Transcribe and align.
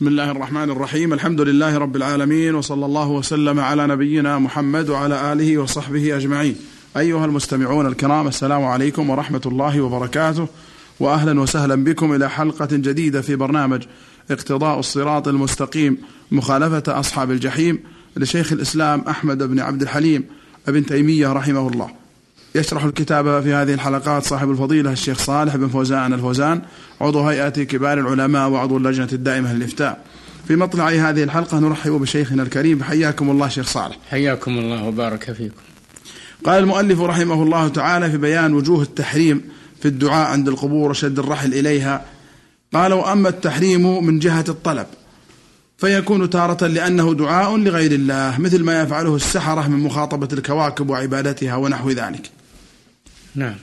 بسم 0.00 0.08
الله 0.08 0.30
الرحمن 0.30 0.70
الرحيم 0.70 1.12
الحمد 1.12 1.40
لله 1.40 1.78
رب 1.78 1.96
العالمين 1.96 2.54
وصلى 2.54 2.86
الله 2.86 3.08
وسلم 3.08 3.60
على 3.60 3.86
نبينا 3.86 4.38
محمد 4.38 4.88
وعلى 4.88 5.32
آله 5.32 5.58
وصحبه 5.58 6.16
أجمعين. 6.16 6.56
أيها 6.96 7.24
المستمعون 7.24 7.86
الكرام 7.86 8.28
السلام 8.28 8.64
عليكم 8.64 9.10
ورحمة 9.10 9.40
الله 9.46 9.80
وبركاته 9.80 10.48
واهلا 11.00 11.40
وسهلا 11.40 11.84
بكم 11.84 12.14
إلى 12.14 12.30
حلقة 12.30 12.68
جديدة 12.72 13.20
في 13.22 13.36
برنامج 13.36 13.82
اقتضاء 14.30 14.78
الصراط 14.78 15.28
المستقيم 15.28 15.98
مخالفة 16.32 17.00
أصحاب 17.00 17.30
الجحيم 17.30 17.78
لشيخ 18.16 18.52
الإسلام 18.52 19.00
أحمد 19.00 19.42
بن 19.42 19.60
عبد 19.60 19.82
الحليم 19.82 20.24
ابن 20.68 20.86
تيمية 20.86 21.32
رحمه 21.32 21.68
الله. 21.68 21.99
يشرح 22.54 22.84
الكتاب 22.84 23.42
في 23.42 23.54
هذه 23.54 23.74
الحلقات 23.74 24.24
صاحب 24.24 24.50
الفضيلة 24.50 24.92
الشيخ 24.92 25.18
صالح 25.18 25.56
بن 25.56 25.68
فوزان 25.68 26.12
الفوزان 26.12 26.62
عضو 27.00 27.28
هيئة 27.28 27.48
كبار 27.48 27.98
العلماء 27.98 28.48
وعضو 28.48 28.76
اللجنة 28.76 29.08
الدائمة 29.12 29.52
للإفتاء. 29.52 30.04
في 30.48 30.56
مطلع 30.56 30.88
هذه 30.88 31.22
الحلقة 31.22 31.58
نرحب 31.58 31.92
بشيخنا 31.92 32.42
الكريم 32.42 32.82
حياكم 32.82 33.30
الله 33.30 33.48
شيخ 33.48 33.68
صالح. 33.68 33.96
حياكم 34.10 34.58
الله 34.58 34.84
وبارك 34.84 35.32
فيكم. 35.32 35.54
قال 36.44 36.62
المؤلف 36.62 37.00
رحمه 37.00 37.42
الله 37.42 37.68
تعالى 37.68 38.10
في 38.10 38.16
بيان 38.16 38.54
وجوه 38.54 38.82
التحريم 38.82 39.42
في 39.80 39.88
الدعاء 39.88 40.30
عند 40.30 40.48
القبور 40.48 40.90
وشد 40.90 41.18
الرحل 41.18 41.54
إليها 41.54 42.04
قال 42.74 42.92
وأما 42.92 43.28
التحريم 43.28 44.04
من 44.04 44.18
جهة 44.18 44.44
الطلب 44.48 44.86
فيكون 45.78 46.30
تارة 46.30 46.66
لأنه 46.66 47.14
دعاء 47.14 47.56
لغير 47.56 47.92
الله 47.92 48.34
مثل 48.38 48.64
ما 48.64 48.82
يفعله 48.82 49.16
السحرة 49.16 49.68
من 49.68 49.78
مخاطبة 49.78 50.28
الكواكب 50.32 50.90
وعبادتها 50.90 51.56
ونحو 51.56 51.90
ذلك. 51.90 52.30
نعم. 53.34 53.54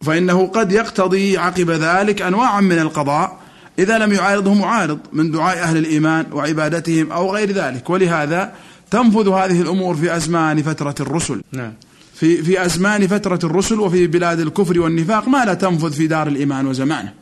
فإنه 0.00 0.46
قد 0.46 0.72
يقتضي 0.72 1.38
عقب 1.38 1.70
ذلك 1.70 2.22
أنواعا 2.22 2.60
من 2.60 2.78
القضاء 2.78 3.40
إذا 3.78 3.98
لم 3.98 4.12
يعارضه 4.12 4.54
معارض 4.54 4.98
من 5.12 5.30
دعاء 5.30 5.58
أهل 5.58 5.76
الإيمان 5.76 6.26
وعبادتهم 6.32 7.12
أو 7.12 7.34
غير 7.34 7.52
ذلك. 7.52 7.90
ولهذا 7.90 8.52
تنفذ 8.90 9.28
هذه 9.28 9.60
الأمور 9.60 9.96
في 9.96 10.16
أزمان 10.16 10.62
فترة 10.62 10.94
الرسل. 11.00 11.42
نعم. 11.52 11.72
في 12.14 12.42
في 12.42 12.64
أزمان 12.66 13.06
فترة 13.06 13.38
الرسل 13.44 13.80
وفي 13.80 14.06
بلاد 14.06 14.40
الكفر 14.40 14.80
والنفاق 14.80 15.28
ما 15.28 15.44
لا 15.44 15.54
تنفذ 15.54 15.92
في 15.92 16.06
دار 16.06 16.28
الإيمان 16.28 16.66
وزمانه. 16.66 17.12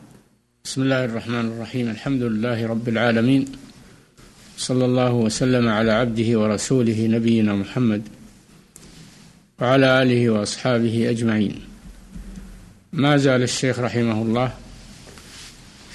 بسم 0.65 0.81
الله 0.81 1.05
الرحمن 1.05 1.51
الرحيم. 1.51 1.89
الحمد 1.89 2.21
لله 2.21 2.67
رب 2.67 2.89
العالمين. 2.89 3.45
صلى 4.57 4.85
الله 4.85 5.13
وسلم 5.13 5.67
على 5.67 5.91
عبده 5.91 6.39
ورسوله 6.39 7.07
نبينا 7.07 7.53
محمد. 7.53 8.01
وعلى 9.61 10.01
آله 10.01 10.29
وأصحابه 10.29 11.09
أجمعين. 11.09 11.61
ما 12.93 13.17
زال 13.17 13.43
الشيخ 13.43 13.79
رحمه 13.79 14.21
الله 14.21 14.53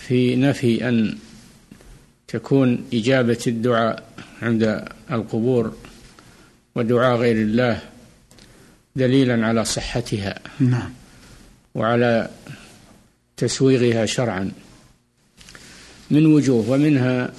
في 0.09 0.37
نفي 0.37 0.89
أن 0.89 1.19
تكون 2.29 2.85
إجابة 2.95 3.39
الدعاء 3.47 4.09
عند 4.43 4.85
القبور 5.11 5.77
ودعاء 6.75 7.17
غير 7.17 7.37
الله 7.37 7.81
دليلا 8.97 9.47
على 9.47 9.65
صحتها 9.65 10.39
نعم. 10.61 10.93
وعلى 11.75 12.31
تسويغها 13.37 14.07
شرعا. 14.07 14.53
من 16.11 16.27
وجوه 16.27 16.71
ومنها 16.71 17.33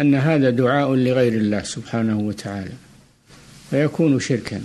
أن 0.00 0.14
هذا 0.14 0.50
دعاء 0.50 0.94
لغير 0.94 1.32
الله 1.32 1.62
سبحانه 1.62 2.18
وتعالى 2.18 2.72
فيكون 3.70 4.20
شركا. 4.20 4.62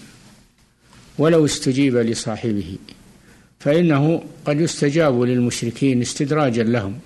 ولو 1.19 1.45
استجيب 1.45 1.97
لصاحبه 1.97 2.77
فإنه 3.59 4.23
قد 4.45 4.61
يستجاب 4.61 5.21
للمشركين 5.21 6.01
استدراجا 6.01 6.63
لهم 6.63 6.99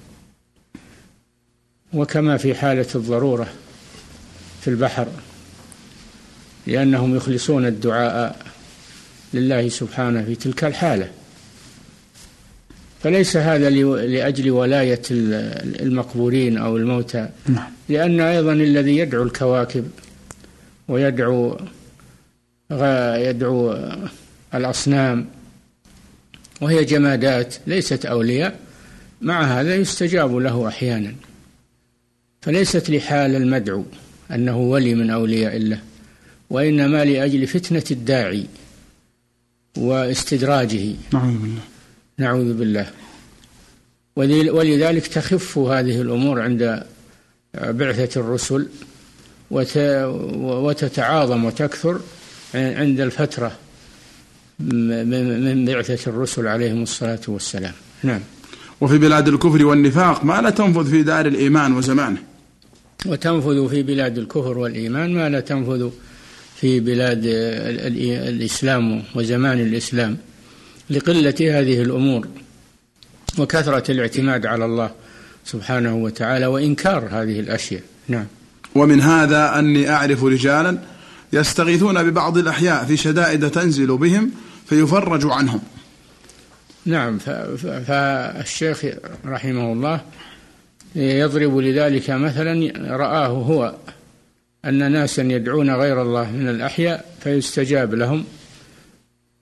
وكما 1.93 2.37
في 2.37 2.55
حالة 2.55 2.87
الضرورة 2.95 3.47
في 4.61 4.67
البحر 4.67 5.07
لأنهم 6.67 7.15
يخلصون 7.15 7.65
الدعاء 7.65 8.45
لله 9.33 9.69
سبحانه 9.69 10.23
في 10.23 10.35
تلك 10.35 10.63
الحالة 10.63 11.09
فليس 13.03 13.37
هذا 13.37 13.69
لأجل 13.69 14.51
ولاية 14.51 15.01
المقبورين 15.11 16.57
أو 16.57 16.77
الموتى 16.77 17.29
نعم. 17.47 17.71
لأن 17.89 18.19
أيضا 18.19 18.53
الذي 18.53 18.97
يدعو 18.97 19.23
الكواكب 19.23 19.91
ويدعو 20.87 21.57
يدعو 23.29 23.77
الأصنام 24.55 25.25
وهي 26.61 26.85
جمادات 26.85 27.55
ليست 27.67 28.05
أولياء 28.05 28.59
مع 29.21 29.43
هذا 29.43 29.75
يستجاب 29.75 30.35
له 30.35 30.67
أحيانا. 30.67 31.15
فليست 32.41 32.89
لحال 32.89 33.35
المدعو 33.35 33.83
أنه 34.31 34.57
ولي 34.57 34.95
من 34.95 35.09
أولياء 35.09 35.55
الله 35.55 35.79
وإنما 36.49 37.05
لأجل 37.05 37.47
فتنة 37.47 37.83
الداعي 37.91 38.45
واستدراجه. 39.77 40.95
نعوذ 41.13 41.33
بالله. 41.37 41.61
نعوذ 42.17 42.53
بالله. 42.53 42.87
ولذلك 44.55 45.07
تخف 45.07 45.57
هذه 45.57 46.01
الأمور 46.01 46.41
عند 46.41 46.83
بعثة 47.53 48.21
الرسل 48.21 48.67
وتتعاظم 50.41 51.45
وتكثر 51.45 52.01
عند 52.55 52.99
الفترة 52.99 53.51
من 54.59 55.65
بعثة 55.65 56.09
الرسل 56.09 56.47
عليهم 56.47 56.83
الصلاة 56.83 57.19
والسلام. 57.27 57.73
نعم. 58.03 58.19
وفي 58.81 58.97
بلاد 58.97 59.27
الكفر 59.27 59.65
والنفاق 59.65 60.25
ما 60.25 60.41
لا 60.41 60.49
تنفذ 60.49 60.91
في 60.91 61.03
دار 61.03 61.25
الإيمان 61.25 61.73
وزمانه. 61.73 62.17
وتنفذ 63.05 63.69
في 63.69 63.83
بلاد 63.83 64.17
الكفر 64.17 64.57
والإيمان 64.57 65.13
ما 65.13 65.29
لا 65.29 65.39
تنفذ 65.39 65.89
في 66.55 66.79
بلاد 66.79 67.21
الإسلام 67.25 69.03
وزمان 69.15 69.59
الإسلام 69.59 70.17
لقلة 70.89 71.35
هذه 71.59 71.81
الأمور 71.81 72.27
وكثرة 73.37 73.91
الاعتماد 73.91 74.45
على 74.45 74.65
الله 74.65 74.91
سبحانه 75.45 75.95
وتعالى 75.95 76.45
وإنكار 76.45 77.07
هذه 77.11 77.39
الأشياء. 77.39 77.81
نعم. 78.07 78.25
ومن 78.75 79.01
هذا 79.01 79.59
أني 79.59 79.89
أعرف 79.89 80.23
رجالا 80.23 80.77
يستغيثون 81.33 82.03
ببعض 82.03 82.37
الأحياء 82.37 82.85
في 82.85 82.97
شدائد 82.97 83.49
تنزل 83.49 83.97
بهم 83.97 84.31
فيفرج 84.65 85.25
عنهم. 85.25 85.59
نعم 86.85 87.17
فالشيخ 87.87 88.85
رحمه 89.25 89.73
الله 89.73 90.01
يضرب 90.95 91.57
لذلك 91.57 92.09
مثلا 92.09 92.73
رآه 92.97 93.27
هو 93.27 93.75
أن 94.65 94.91
ناسا 94.91 95.21
يدعون 95.21 95.69
غير 95.69 96.01
الله 96.01 96.31
من 96.31 96.49
الأحياء 96.49 97.05
فيستجاب 97.23 97.93
لهم 97.93 98.25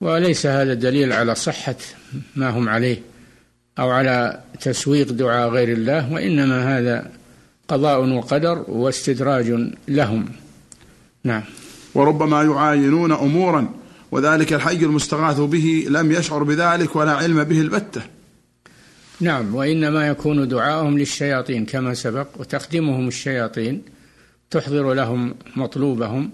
وليس 0.00 0.46
هذا 0.46 0.74
دليل 0.74 1.12
على 1.12 1.34
صحة 1.34 1.76
ما 2.36 2.50
هم 2.50 2.68
عليه 2.68 3.02
أو 3.78 3.90
على 3.90 4.40
تسويق 4.60 5.12
دعاء 5.12 5.48
غير 5.48 5.68
الله 5.68 6.12
وإنما 6.12 6.78
هذا 6.78 7.10
قضاء 7.68 8.08
وقدر 8.08 8.64
واستدراج 8.68 9.70
لهم. 9.88 10.28
نعم. 11.24 11.42
وربما 11.94 12.42
يعاينون 12.42 13.12
أمورا 13.12 13.68
وذلك 14.12 14.52
الحي 14.52 14.76
المستغاث 14.76 15.40
به 15.40 15.86
لم 15.88 16.12
يشعر 16.12 16.42
بذلك 16.42 16.96
ولا 16.96 17.12
علم 17.12 17.44
به 17.44 17.60
البتة. 17.60 18.02
نعم 19.20 19.54
وإنما 19.54 20.08
يكون 20.08 20.48
دعاءهم 20.48 20.98
للشياطين 20.98 21.66
كما 21.66 21.94
سبق 21.94 22.26
وتقدمهم 22.36 23.08
الشياطين 23.08 23.82
تحضر 24.50 24.94
لهم 24.94 25.34
مطلوبهم 25.56 26.30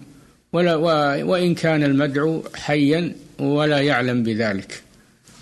ولا 0.52 0.76
وإن 1.24 1.54
كان 1.54 1.82
المدعو 1.82 2.42
حيا 2.54 3.14
ولا 3.38 3.78
يعلم 3.78 4.22
بذلك. 4.22 4.82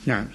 نعم. 0.06 0.26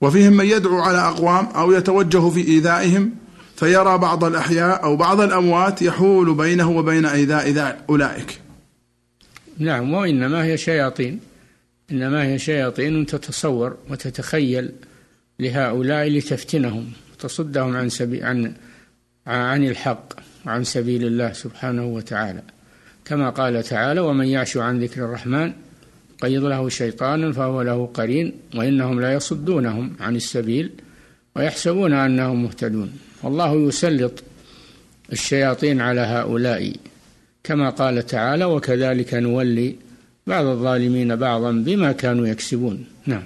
وفيهم 0.00 0.32
من 0.32 0.44
يدعو 0.44 0.78
على 0.78 0.98
أقوام 0.98 1.46
أو 1.46 1.72
يتوجه 1.72 2.30
في 2.30 2.48
إيذائهم 2.48 3.10
فيرى 3.56 3.98
بعض 3.98 4.24
الأحياء 4.24 4.84
أو 4.84 4.96
بعض 4.96 5.20
الأموات 5.20 5.82
يحول 5.82 6.34
بينه 6.34 6.70
وبين 6.70 7.06
إيذاء 7.06 7.84
أولئك. 7.90 8.45
نعم 9.58 9.94
وإنما 9.94 10.44
هي 10.44 10.56
شياطين. 10.56 11.20
إنما 11.90 12.24
هي 12.24 12.38
شياطين 12.38 13.06
تتصور 13.06 13.76
وتتخيل 13.90 14.72
لهؤلاء 15.40 16.08
لتفتنهم 16.08 16.92
وتصدهم 17.12 17.76
عن 17.76 17.88
سبيل 17.88 18.24
عن 18.24 18.52
عن 19.26 19.64
الحق 19.64 20.12
وعن 20.46 20.64
سبيل 20.64 21.06
الله 21.06 21.32
سبحانه 21.32 21.86
وتعالى. 21.86 22.42
كما 23.04 23.30
قال 23.30 23.62
تعالى 23.62 24.00
ومن 24.00 24.26
يعش 24.26 24.56
عن 24.56 24.80
ذكر 24.80 25.04
الرحمن 25.04 25.52
قيض 26.20 26.44
له 26.44 26.68
شيطانا 26.68 27.32
فهو 27.32 27.62
له 27.62 27.86
قرين 27.86 28.32
وإنهم 28.54 29.00
لا 29.00 29.12
يصدونهم 29.12 29.96
عن 30.00 30.16
السبيل 30.16 30.70
ويحسبون 31.36 31.92
أنهم 31.92 32.42
مهتدون. 32.42 32.92
والله 33.22 33.68
يسلط 33.68 34.22
الشياطين 35.12 35.80
على 35.80 36.00
هؤلاء. 36.00 36.72
كما 37.46 37.70
قال 37.70 38.06
تعالى 38.06 38.44
وكذلك 38.44 39.14
نولي 39.14 39.76
بعض 40.26 40.44
الظالمين 40.44 41.16
بعضا 41.16 41.52
بما 41.52 41.92
كانوا 41.92 42.26
يكسبون. 42.26 42.84
نعم. 43.06 43.22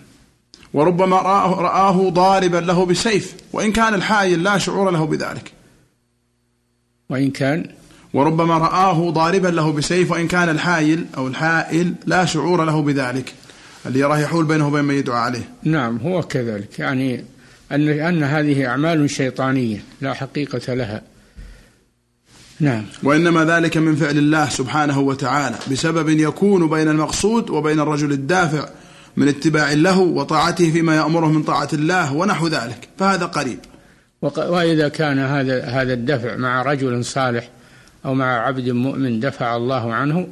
وربما 0.72 1.16
رآه, 1.16 1.60
رآه 1.60 2.10
ضاربا 2.10 2.56
له 2.56 2.86
بسيف 2.86 3.34
وإن 3.52 3.72
كان 3.72 3.94
الحائل 3.94 4.42
لا 4.42 4.58
شعور 4.58 4.90
له 4.90 5.06
بذلك. 5.06 5.52
وإن 7.10 7.30
كان 7.30 7.66
وربما 8.14 8.58
رآه 8.58 9.10
ضاربا 9.10 9.48
له 9.48 9.72
بسيف 9.72 10.10
وإن 10.10 10.28
كان 10.28 10.48
الحايل 10.48 11.06
أو 11.16 11.28
الحائل 11.28 11.94
لا 12.06 12.24
شعور 12.24 12.64
له 12.64 12.82
بذلك. 12.82 13.34
اللي 13.86 13.98
يراه 13.98 14.18
يحول 14.18 14.44
بينه 14.44 14.66
وبين 14.68 14.84
من 14.84 14.94
يدعى 14.94 15.18
عليه. 15.18 15.48
نعم 15.62 15.96
هو 15.96 16.22
كذلك. 16.22 16.78
يعني 16.78 17.24
أن 17.72 17.88
أن 17.88 18.22
هذه 18.22 18.66
أعمال 18.66 19.10
شيطانية 19.10 19.84
لا 20.00 20.14
حقيقة 20.14 20.74
لها. 20.74 21.02
نعم. 22.60 22.84
وإنما 23.02 23.44
ذلك 23.44 23.76
من 23.76 23.96
فعل 23.96 24.18
الله 24.18 24.48
سبحانه 24.48 25.00
وتعالى 25.00 25.56
بسبب 25.70 26.08
يكون 26.08 26.68
بين 26.68 26.88
المقصود 26.88 27.50
وبين 27.50 27.80
الرجل 27.80 28.12
الدافع 28.12 28.68
من 29.16 29.28
اتباع 29.28 29.72
له 29.72 29.98
وطاعته 29.98 30.70
فيما 30.70 30.96
يأمره 30.96 31.26
من 31.26 31.42
طاعة 31.42 31.68
الله 31.72 32.14
ونحو 32.14 32.48
ذلك 32.48 32.88
فهذا 32.98 33.26
قريب. 33.26 33.58
وإذا 34.22 34.88
كان 34.88 35.18
هذا 35.18 35.64
هذا 35.64 35.92
الدفع 35.92 36.36
مع 36.36 36.62
رجل 36.62 37.04
صالح 37.04 37.48
أو 38.04 38.14
مع 38.14 38.46
عبد 38.46 38.68
مؤمن 38.68 39.20
دفع 39.20 39.56
الله 39.56 39.94
عنه 39.94 40.28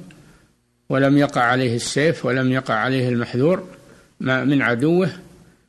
ولم 0.89 1.19
يقع 1.19 1.43
عليه 1.43 1.77
السيف 1.77 2.27
ولم 2.27 2.53
يقع 2.53 2.75
عليه 2.75 3.09
المحذور 3.09 3.63
من 4.21 4.63
عدوه 4.63 5.11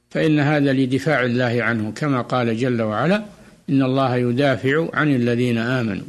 فإن 0.09 0.39
هذا 0.39 0.73
لدفاع 0.73 1.23
الله 1.23 1.63
عنه 1.63 1.91
كما 1.91 2.21
قال 2.21 2.57
جل 2.57 2.81
وعلا 2.81 3.23
إن 3.69 3.83
الله 3.83 4.15
يدافع 4.15 4.87
عن 4.93 5.15
الذين 5.15 5.57
آمنوا. 5.57 6.05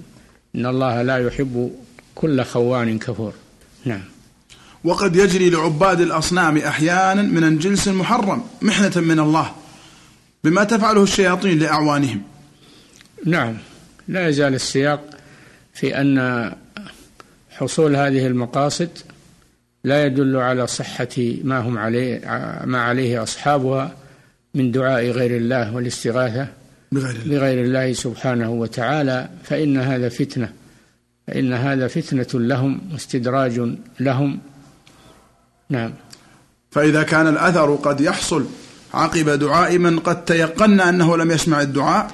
إن 0.55 0.67
الله 0.67 1.03
لا 1.03 1.19
يحب 1.19 1.71
كل 2.15 2.45
خوان 2.45 2.99
كفور. 2.99 3.33
نعم. 3.85 4.03
وقد 4.85 5.17
يجري 5.17 5.51
لعباد 5.51 6.01
الأصنام 6.01 6.59
أحيانا 6.59 7.23
من 7.23 7.45
الجنس 7.45 7.89
المحرم 7.89 8.43
محنة 8.63 8.93
من 8.97 9.21
الله 9.21 9.53
بما 10.45 10.65
تفعله 10.65 11.03
الشياطين 11.03 11.59
لأعوانهم. 11.59 12.23
نعم. 13.27 13.57
لا 14.09 14.29
يزال 14.29 14.55
السياق 14.55 15.11
في 15.75 16.01
أن 16.01 16.53
حصول 17.51 17.97
هذه 17.97 18.27
المقاصد 18.27 18.91
لا 19.85 20.07
يدل 20.07 20.37
على 20.37 20.67
صحة 20.67 21.09
ما 21.45 21.61
هم 21.61 21.79
عليه 21.79 22.19
ما 22.65 22.83
عليه 22.83 23.23
أصحابها 23.23 23.97
من 24.55 24.71
دعاء 24.71 25.11
غير 25.11 25.37
الله 25.37 25.75
والاستغاثة. 25.75 26.49
بغير 26.93 27.17
الله, 27.17 27.39
بغير 27.39 27.65
الله 27.65 27.93
سبحانه 27.93 28.51
وتعالى 28.51 29.29
فإن 29.45 29.77
هذا 29.77 30.09
فتنة 30.09 30.53
فإن 31.27 31.53
هذا 31.53 31.89
فتنة 31.89 32.27
لهم 32.35 32.81
واستدراج 32.93 33.77
لهم. 34.01 34.39
نعم. 35.69 35.93
فإذا 36.71 37.03
كان 37.03 37.27
الأثر 37.27 37.75
قد 37.75 38.01
يحصل 38.01 38.47
عقب 38.95 39.29
دعاء 39.29 39.79
من 39.79 39.99
قد 39.99 40.25
تيقن 40.25 40.81
أنه 40.81 41.17
لم 41.17 41.31
يسمع 41.31 41.61
الدعاء 41.61 42.11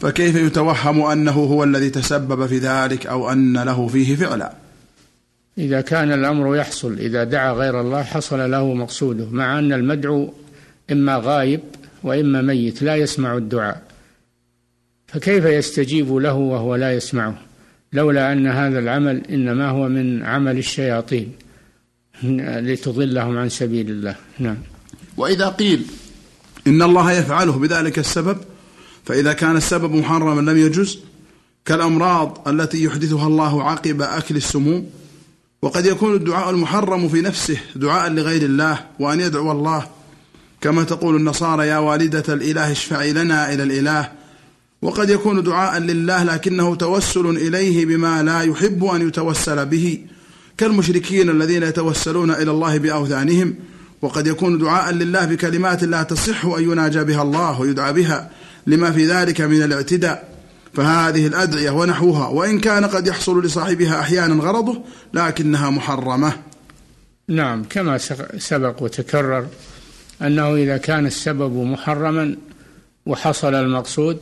فكيف 0.00 0.36
يتوهم 0.36 1.02
أنه 1.02 1.32
هو 1.32 1.64
الذي 1.64 1.90
تسبب 1.90 2.46
في 2.46 2.58
ذلك 2.58 3.06
أو 3.06 3.32
أن 3.32 3.58
له 3.58 3.88
فيه 3.88 4.16
فعلا؟ 4.16 4.52
إذا 5.58 5.80
كان 5.80 6.12
الأمر 6.12 6.56
يحصل 6.56 6.92
إذا 6.98 7.24
دعا 7.24 7.52
غير 7.52 7.80
الله 7.80 8.02
حصل 8.02 8.50
له 8.50 8.74
مقصوده 8.74 9.26
مع 9.30 9.58
أن 9.58 9.72
المدعو 9.72 10.34
إما 10.92 11.16
غايب 11.16 11.60
وإما 12.02 12.42
ميت 12.42 12.82
لا 12.82 12.96
يسمع 12.96 13.36
الدعاء. 13.36 13.91
فكيف 15.14 15.44
يستجيب 15.44 16.14
له 16.14 16.34
وهو 16.34 16.74
لا 16.74 16.92
يسمعه؟ 16.92 17.38
لولا 17.92 18.32
أن 18.32 18.46
هذا 18.46 18.78
العمل 18.78 19.26
إنما 19.26 19.68
هو 19.68 19.88
من 19.88 20.22
عمل 20.22 20.58
الشياطين 20.58 21.32
لتضلهم 22.22 23.38
عن 23.38 23.48
سبيل 23.48 23.90
الله. 23.90 24.16
نعم. 24.38 24.56
وإذا 25.16 25.48
قيل 25.48 25.82
إن 26.66 26.82
الله 26.82 27.12
يفعله 27.12 27.58
بذلك 27.58 27.98
السبب 27.98 28.36
فإذا 29.04 29.32
كان 29.32 29.56
السبب 29.56 29.94
محرما 29.94 30.50
لم 30.50 30.58
يجز 30.58 30.98
كالأمراض 31.64 32.48
التي 32.48 32.84
يحدثها 32.84 33.26
الله 33.26 33.62
عقب 33.62 34.02
أكل 34.02 34.36
السموم 34.36 34.90
وقد 35.62 35.86
يكون 35.86 36.14
الدعاء 36.14 36.50
المحرم 36.50 37.08
في 37.08 37.20
نفسه 37.20 37.56
دعاء 37.76 38.10
لغير 38.10 38.42
الله 38.42 38.78
وأن 38.98 39.20
يدعو 39.20 39.52
الله. 39.52 39.86
كما 40.60 40.84
تقول 40.84 41.16
النصارى 41.16 41.66
يا 41.66 41.78
والدة 41.78 42.34
الإله 42.34 42.72
اشفعي 42.72 43.12
لنا 43.12 43.54
إلى 43.54 43.62
الإله 43.62 44.21
وقد 44.82 45.10
يكون 45.10 45.42
دعاء 45.42 45.80
لله 45.80 46.22
لكنه 46.24 46.74
توسل 46.74 47.26
إليه 47.26 47.86
بما 47.86 48.22
لا 48.22 48.42
يحب 48.42 48.84
أن 48.84 49.08
يتوسل 49.08 49.66
به 49.66 49.98
كالمشركين 50.58 51.30
الذين 51.30 51.62
يتوسلون 51.62 52.30
إلى 52.30 52.50
الله 52.50 52.78
بأوثانهم 52.78 53.54
وقد 54.02 54.26
يكون 54.26 54.58
دعاء 54.58 54.92
لله 54.92 55.24
بكلمات 55.24 55.84
لا 55.84 56.02
تصح 56.02 56.44
أن 56.44 56.62
يناجى 56.62 57.04
بها 57.04 57.22
الله 57.22 57.60
ويدعى 57.60 57.92
بها 57.92 58.30
لما 58.66 58.92
في 58.92 59.06
ذلك 59.06 59.40
من 59.40 59.62
الاعتداء. 59.62 60.32
فهذه 60.74 61.26
الأدعية 61.26 61.70
ونحوها 61.70 62.28
وإن 62.28 62.60
كان 62.60 62.84
قد 62.84 63.06
يحصل 63.06 63.44
لصاحبها 63.44 64.00
أحيانا 64.00 64.42
غرضه 64.44 64.82
لكنها 65.14 65.70
محرمة. 65.70 66.32
نعم 67.28 67.64
كما 67.64 67.98
سبق 68.38 68.82
وتكرر 68.82 69.46
أنه 70.22 70.54
إذا 70.54 70.76
كان 70.76 71.06
السبب 71.06 71.56
محرما 71.56 72.36
وحصل 73.06 73.54
المقصود 73.54 74.18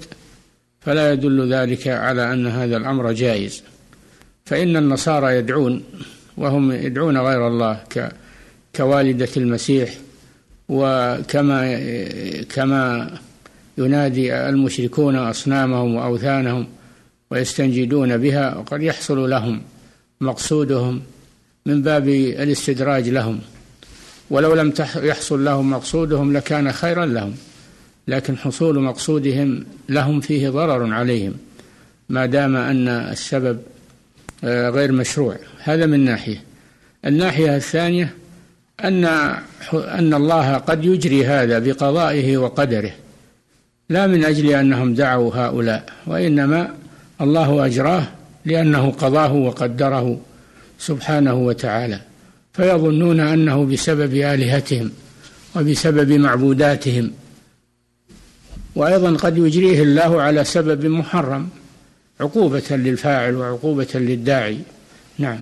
فلا 0.80 1.12
يدل 1.12 1.52
ذلك 1.52 1.88
على 1.88 2.32
أن 2.32 2.46
هذا 2.46 2.76
الأمر 2.76 3.12
جائز. 3.12 3.62
فإن 4.44 4.76
النصارى 4.76 5.36
يدعون 5.36 5.82
وهم 6.36 6.72
يدعون 6.72 7.18
غير 7.18 7.48
الله 7.48 7.80
كوالدة 8.76 9.28
المسيح 9.36 9.94
وكما 10.68 11.78
كما 12.54 13.10
ينادي 13.78 14.34
المشركون 14.34 15.16
أصنامهم 15.16 15.94
وأوثانهم 15.94 16.66
ويستنجدون 17.30 18.16
بها 18.16 18.56
وقد 18.56 18.82
يحصل 18.82 19.30
لهم 19.30 19.62
مقصودهم 20.20 21.02
من 21.66 21.82
باب 21.82 22.08
الاستدراج 22.08 23.08
لهم. 23.08 23.40
ولو 24.30 24.54
لم 24.54 24.72
يحصل 24.96 25.44
لهم 25.44 25.70
مقصودهم 25.70 26.32
لكان 26.32 26.72
خيرا 26.72 27.06
لهم. 27.06 27.34
لكن 28.10 28.38
حصول 28.38 28.80
مقصودهم 28.80 29.64
لهم 29.88 30.20
فيه 30.20 30.48
ضرر 30.48 30.94
عليهم 30.94 31.34
ما 32.08 32.26
دام 32.26 32.56
أن 32.56 32.88
السبب 32.88 33.60
آه، 34.44 34.68
غير 34.70 34.92
مشروع. 34.92 35.36
هذا 35.58 35.86
من 35.86 36.04
ناحية. 36.04 36.42
الناحية 37.06 37.56
الثانية 37.56 38.14
أن 38.84 39.04
أن 39.74 40.14
الله 40.14 40.54
قد 40.54 40.84
يجري 40.84 41.26
هذا 41.26 41.58
بقضائه 41.58 42.36
وقدره 42.36 42.92
لا 43.88 44.06
من 44.06 44.24
أجل 44.24 44.50
أنهم 44.50 44.94
دعوا 44.94 45.34
هؤلاء 45.34 45.84
وإنما 46.06 46.74
الله 47.20 47.66
أجراه 47.66 48.02
لأنه 48.44 48.90
قضاه 48.90 49.32
وقدره 49.32 50.20
سبحانه 50.78 51.34
وتعالى. 51.34 52.00
فيظنون 52.52 53.20
أنه 53.20 53.64
بسبب 53.64 54.14
آلهتهم 54.14 54.90
وبسبب 55.56 56.12
معبوداتهم 56.12 57.10
وأيضا 58.74 59.16
قد 59.16 59.38
يجريه 59.38 59.82
الله 59.82 60.22
على 60.22 60.44
سبب 60.44 60.86
محرم 60.86 61.48
عقوبة 62.20 62.62
للفاعل 62.70 63.36
وعقوبة 63.36 63.88
للداعي. 63.94 64.60
نعم. 65.18 65.40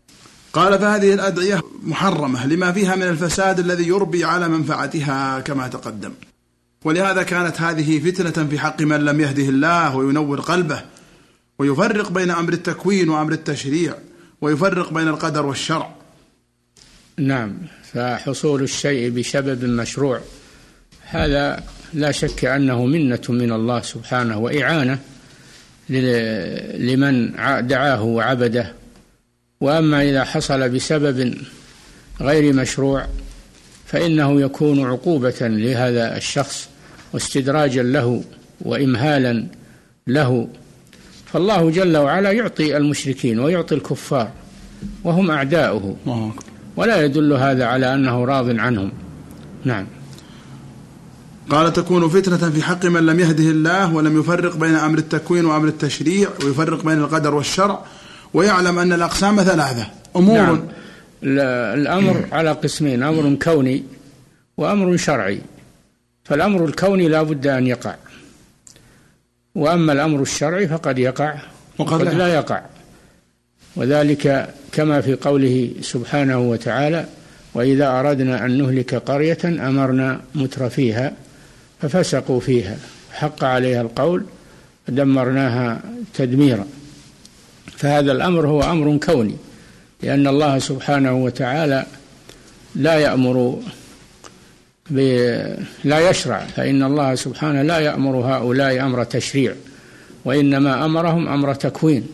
قال 0.53 0.79
فهذه 0.79 1.15
الأدعية 1.15 1.61
محرمة 1.83 2.47
لما 2.47 2.73
فيها 2.73 2.97
من 2.97 3.03
الفساد 3.03 3.59
الذي 3.59 3.89
يربي 3.89 4.25
على 4.25 4.49
منفعتها 4.49 5.41
كما 5.41 5.69
تقدم. 5.69 6.13
ولهذا 6.85 7.23
كانت 7.23 7.61
هذه 7.61 8.11
فتنة 8.11 8.47
في 8.47 8.59
حق 8.59 8.83
من 8.83 9.05
لم 9.05 9.21
يهده 9.21 9.49
الله 9.49 9.97
وينور 9.97 10.41
قلبه 10.41 10.83
ويفرق 11.59 12.11
بين 12.11 12.31
أمر 12.31 12.53
التكوين 12.53 13.09
وأمر 13.09 13.33
التشريع 13.33 13.95
ويفرق 14.41 14.93
بين 14.93 15.09
القدر 15.09 15.47
والشرع. 15.47 15.95
نعم. 17.19 17.59
فحصول 17.93 18.63
الشيء 18.63 19.11
بسبب 19.11 19.65
مشروع 19.65 20.21
هذا 21.03 21.63
لا 21.95 22.11
شك 22.11 22.45
أنه 22.45 22.87
منة 22.87 23.21
من 23.29 23.53
الله 23.53 23.81
سبحانه 23.81 24.39
وإعانة 24.39 24.99
لمن 26.79 27.33
دعاه 27.67 28.03
وعبده. 28.03 28.73
وأما 29.61 30.03
إذا 30.03 30.25
حصل 30.25 30.69
بسبب 30.69 31.35
غير 32.21 32.53
مشروع 32.53 33.07
فإنه 33.87 34.41
يكون 34.41 34.87
عقوبة 34.87 35.37
لهذا 35.41 36.17
الشخص 36.17 36.69
واستدراجا 37.13 37.83
له 37.83 38.23
وإمهالا 38.61 39.47
له. 40.07 40.49
فالله 41.27 41.71
جل 41.71 41.97
وعلا 41.97 42.31
يعطي 42.33 42.77
المشركين 42.77 43.39
ويعطي 43.39 43.75
الكفار 43.75 44.31
وهم 45.05 45.31
أعداؤه. 45.31 45.97
ولا 46.77 47.05
يدل 47.05 47.33
هذا 47.33 47.65
على 47.65 47.95
أنه 47.95 48.25
راض 48.25 48.59
عنهم. 48.59 48.93
نعم. 49.65 49.87
قال 51.51 51.73
تكون 51.73 52.09
فتنة 52.09 52.51
في 52.51 52.63
حق 52.63 52.87
من 52.87 53.07
لم 53.07 53.21
يهده 53.21 53.45
الله 53.45 53.95
ولم 53.95 54.21
يفرق 54.21 54.57
بين 54.57 54.75
أمر 54.75 54.99
التكوين 54.99 55.45
وأمر 55.45 55.69
التشريع 55.69 56.29
ويفرق 56.45 56.85
بين 56.85 56.99
القدر 56.99 57.35
والشرع 57.35 57.85
ويعلم 58.35 58.79
أن 58.79 58.93
الأقسام 58.93 59.43
ثلاثة. 59.43 59.87
أمور 60.17 60.37
نعم. 60.37 60.63
الأمر 61.23 62.27
على 62.33 62.53
قسمين 62.53 63.03
أمر 63.03 63.35
كوني 63.43 63.85
وأمر 64.57 64.97
شرعي. 64.97 65.41
فالأمر 66.25 66.65
الكوني 66.65 67.09
لا 67.09 67.23
بد 67.23 67.47
أن 67.47 67.67
يقع. 67.67 67.95
وأما 69.55 69.93
الأمر 69.93 70.23
الشرعي 70.23 70.69
فقد 70.69 70.99
يقع 70.99 71.35
وقد 71.79 72.03
لا 72.03 72.35
يقع. 72.35 72.63
وذلك 73.77 74.55
كما 74.73 75.01
في 75.01 75.15
قوله 75.15 75.71
سبحانه 75.81 76.39
وتعالى 76.39 77.07
وإذا 77.55 78.01
أردنا 78.01 78.45
أن 78.45 78.59
نهلك 78.59 78.95
قرية 78.95 79.39
أمرنا 79.45 80.21
متر 80.35 80.69
فيها 80.69 81.13
ففسقوا 81.81 82.41
فيها. 82.41 82.77
حق 83.13 83.45
عليها 83.45 83.81
القول 83.81 84.25
دمرناها 84.89 85.81
تدميرا. 86.15 86.67
فهذا 87.77 88.13
الأمر 88.13 88.47
هو 88.47 88.63
أمر 88.63 88.97
كوني 88.97 89.37
لأن 90.03 90.27
الله 90.27 90.59
سبحانه 90.59 91.13
وتعالى 91.13 91.87
لا 92.75 92.95
يأمر 92.95 93.63
لا 95.85 96.11
يشرع. 96.11 96.47
فإن 96.57 96.83
الله 96.83 97.15
سبحانه 97.15 97.63
لا 97.63 97.79
يأمر 97.79 98.17
هؤلاء 98.17 98.81
أمر 98.81 99.05
تشريع 99.05 99.55
وإنما 100.25 100.85
أمرهم 100.85 101.29
أمر 101.29 101.55
تكوين. 101.55 102.07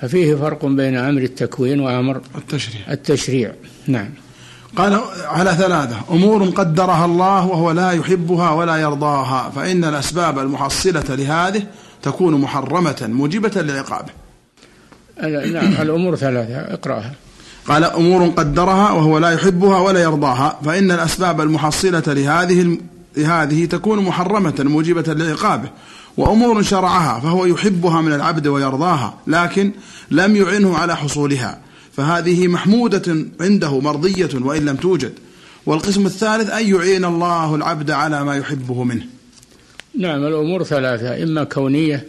ففيه 0.00 0.34
فرق 0.34 0.66
بين 0.66 0.96
أمر 0.96 1.22
التكوين 1.22 1.80
وأمر 1.80 2.20
التشريع. 2.36 2.80
التشريع. 2.90 3.52
نعم. 3.86 4.10
قال 4.76 5.00
على 5.24 5.50
ثلاثة. 5.50 5.96
أمور 6.10 6.44
قدرها 6.44 7.04
الله 7.04 7.46
وهو 7.46 7.70
لا 7.70 7.90
يحبها 7.90 8.50
ولا 8.50 8.76
يرضاها. 8.76 9.50
فإن 9.56 9.84
الأسباب 9.84 10.38
المحصلة 10.38 11.04
لهذه 11.08 11.62
تكون 12.02 12.40
محرمة 12.40 13.08
موجبة 13.08 13.62
لعقابه. 13.62 14.10
نعم 15.52 15.72
الأمور 15.82 16.16
ثلاثة. 16.16 16.74
اقرأها. 16.74 17.12
قال 17.68 17.84
أمور 17.84 18.28
قدرها 18.28 18.90
وهو 18.92 19.18
لا 19.18 19.30
يحبها 19.30 19.78
ولا 19.80 20.02
يرضاها. 20.02 20.58
فإن 20.64 20.90
الأسباب 20.90 21.40
المحصلة 21.40 22.02
لهذه 22.06 22.78
لهذه 23.16 23.64
تكون 23.64 24.04
محرمة 24.04 24.54
موجبة 24.58 25.14
لعقابه. 25.14 25.68
وأمور 26.16 26.62
شرعها 26.62 27.20
فهو 27.20 27.46
يحبها 27.46 28.00
من 28.00 28.12
العبد 28.12 28.46
ويرضاها 28.46 29.14
لكن 29.26 29.72
لم 30.10 30.36
يعنه 30.36 30.78
على 30.78 30.96
حصولها. 30.96 31.58
فهذه 31.96 32.48
محمودة 32.48 33.16
عنده 33.40 33.80
مرضية 33.80 34.28
وإن 34.34 34.64
لم 34.64 34.76
توجد. 34.76 35.12
والقسم 35.66 36.06
الثالث 36.06 36.50
أن 36.50 36.74
يعين 36.74 37.04
الله 37.04 37.54
العبد 37.54 37.90
على 37.90 38.24
ما 38.24 38.36
يحبه 38.36 38.84
منه. 38.84 39.04
نعم 39.98 40.24
الأمور 40.26 40.64
ثلاثة 40.64 41.22
إما 41.22 41.44
كونية 41.44 42.06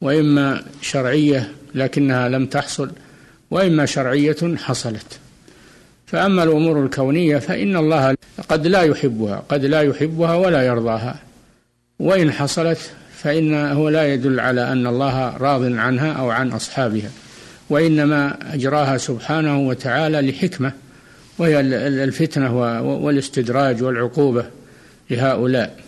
وإما 0.00 0.64
شرعية 0.82 1.52
لكنها 1.74 2.28
لم 2.28 2.46
تحصل 2.46 2.90
وإما 3.50 3.86
شرعية 3.86 4.56
حصلت. 4.56 5.18
فأما 6.06 6.42
الأمور 6.42 6.84
الكونية 6.84 7.38
فإن 7.38 7.76
الله 7.76 8.16
قد 8.48 8.66
لا 8.66 8.82
يحبها 8.82 9.42
قد 9.48 9.64
لا 9.64 9.82
يحبها 9.82 10.34
ولا 10.34 10.62
يرضاها. 10.62 11.18
وإن 11.98 12.32
حصلت 12.32 12.78
فإنه 13.16 13.90
لا 13.90 14.14
يدل 14.14 14.40
على 14.40 14.72
أن 14.72 14.86
الله 14.86 15.36
راض 15.36 15.64
عنها 15.64 16.12
أو 16.12 16.30
عن 16.30 16.52
أصحابها. 16.52 17.10
وإنما 17.70 18.54
أجراها 18.54 18.98
سبحانه 18.98 19.58
وتعالى 19.60 20.30
لحكمة 20.30 20.72
وهي 21.38 21.60
الفتنة 22.04 22.58
والاستدراج 22.82 23.82
والعقوبة 23.82 24.46
لهؤلاء. 25.10 25.84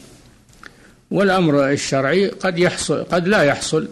والأمر 1.10 1.70
الشرعي 1.70 2.28
قد 2.28 2.58
يحصل 2.58 3.04
قد 3.04 3.28
لا 3.28 3.42
يحصل 3.42 3.88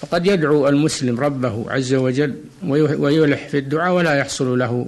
فقد 0.00 0.26
يدعو 0.26 0.68
المسلم 0.68 1.20
ربه 1.20 1.64
عز 1.68 1.94
وجل 1.94 2.34
ويلح 2.98 3.48
في 3.48 3.58
الدعاء 3.58 3.92
ولا 3.92 4.14
يحصل 4.14 4.58
له 4.58 4.86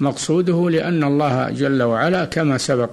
مقصوده 0.00 0.70
لأن 0.70 1.04
الله 1.04 1.50
جل 1.50 1.82
وعلا 1.82 2.24
كما 2.24 2.58
سبق 2.58 2.90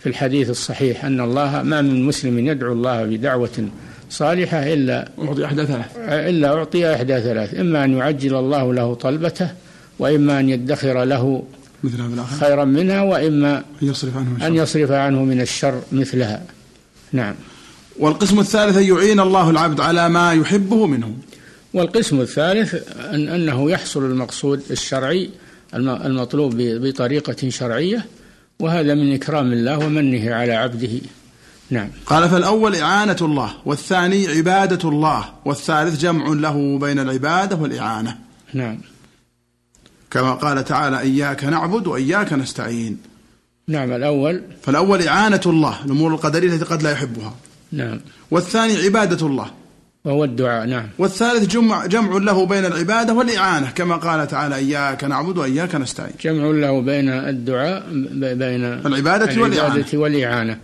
في 0.00 0.08
الحديث 0.08 0.50
الصحيح 0.50 1.04
أن 1.04 1.20
الله 1.20 1.62
ما 1.62 1.82
من 1.82 2.02
مسلم 2.02 2.38
يدعو 2.38 2.72
الله 2.72 3.04
بدعوة 3.04 3.68
صالحة 4.10 4.72
إلا 4.72 5.08
أعطي 5.18 5.44
إحدى 5.44 5.66
ثلاث 5.66 5.96
إلا 5.98 6.48
أعطي 6.48 6.94
إحدى 6.94 7.20
ثلاث 7.20 7.54
إما 7.54 7.84
أن 7.84 7.96
يعجل 7.96 8.34
الله 8.34 8.74
له 8.74 8.94
طلبته 8.94 9.50
وإما 9.98 10.40
أن 10.40 10.48
يدخر 10.48 11.04
له 11.04 11.42
خيرا 12.40 12.64
منها 12.64 13.02
وإما 13.02 13.64
يصرف 13.82 14.16
عنه 14.16 14.46
أن 14.46 14.54
يصرف 14.54 14.90
عنه 14.90 15.24
من 15.24 15.40
الشر 15.40 15.82
مثلها. 15.92 16.42
نعم. 17.12 17.34
والقسم 17.98 18.40
الثالث 18.40 18.76
أن 18.76 18.82
يعين 18.82 19.20
الله 19.20 19.50
العبد 19.50 19.80
على 19.80 20.08
ما 20.08 20.32
يحبه 20.32 20.86
منه. 20.86 21.14
والقسم 21.74 22.20
الثالث 22.20 22.74
أن 23.14 23.28
أنه 23.28 23.70
يحصل 23.70 24.04
المقصود 24.04 24.62
الشرعي 24.70 25.30
المطلوب 25.74 26.54
بطريقة 26.56 27.48
شرعية 27.48 28.06
وهذا 28.60 28.94
من 28.94 29.14
إكرام 29.14 29.52
الله 29.52 29.78
ومنه 29.78 30.34
على 30.34 30.52
عبده. 30.52 31.00
نعم. 31.70 31.88
قال 32.06 32.28
فالأول 32.28 32.76
إعانة 32.76 33.16
الله 33.20 33.50
والثاني 33.64 34.28
عبادة 34.28 34.88
الله 34.88 35.24
والثالث 35.44 36.00
جمع 36.00 36.28
له 36.28 36.78
بين 36.78 36.98
العبادة 36.98 37.56
والإعانة. 37.56 38.18
نعم. 38.54 38.78
كما 40.10 40.32
قال 40.34 40.64
تعالى 40.64 41.00
إياك 41.00 41.44
نعبد 41.44 41.86
وإياك 41.86 42.32
نستعين. 42.32 42.98
نعم 43.68 43.92
الأول. 43.92 44.42
فالأول 44.62 45.02
إعانة 45.02 45.40
الله 45.46 45.84
الأمور 45.84 46.14
القدرية 46.14 46.48
التي 46.48 46.64
قد 46.64 46.82
لا 46.82 46.90
يحبها. 46.90 47.34
نعم. 47.72 48.00
والثاني 48.30 48.76
عبادة 48.76 49.26
الله. 49.26 49.50
وهو 50.04 50.24
الدعاء 50.24 50.66
نعم. 50.66 50.88
والثالث 50.98 51.46
جمع 51.46 51.86
جمع 51.86 52.16
له 52.16 52.46
بين 52.46 52.64
العبادة 52.64 53.14
والإعانة 53.14 53.70
كما 53.70 53.96
قال 53.96 54.28
تعالى 54.28 54.54
إياك 54.54 55.04
نعبد 55.04 55.38
وإياك 55.38 55.74
نستعين. 55.74 56.12
جمع 56.22 56.44
له 56.44 56.80
بين 56.80 57.08
الدعاء 57.08 57.86
بين 58.12 58.64
العبادة 58.64 59.42
والإعانة, 59.42 59.74
العبادة 59.74 59.98
والإعانة. 59.98 60.58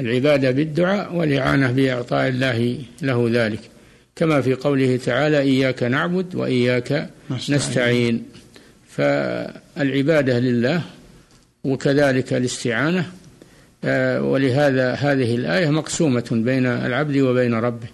العبادة 0.00 0.50
بالدعاء 0.50 1.14
والإعانة 1.14 1.72
بإعطاء 1.72 2.28
الله 2.28 2.78
له 3.02 3.28
ذلك. 3.32 3.60
كما 4.16 4.40
في 4.40 4.54
قوله 4.54 4.96
تعالى 4.96 5.38
إياك 5.38 5.82
نعبد 5.82 6.34
وإياك 6.34 7.10
نستعين, 7.30 7.56
نستعين. 7.56 8.24
فالعبادة 8.88 10.38
لله 10.38 10.82
وكذلك 11.64 12.32
الاستعانة 12.32 13.06
آه، 13.84 14.22
ولهذا 14.22 14.92
هذه 14.92 15.34
الآية 15.34 15.70
مقسومة 15.70 16.28
بين 16.32 16.66
العبد 16.66 17.16
وبين 17.16 17.54
ربه. 17.54 17.86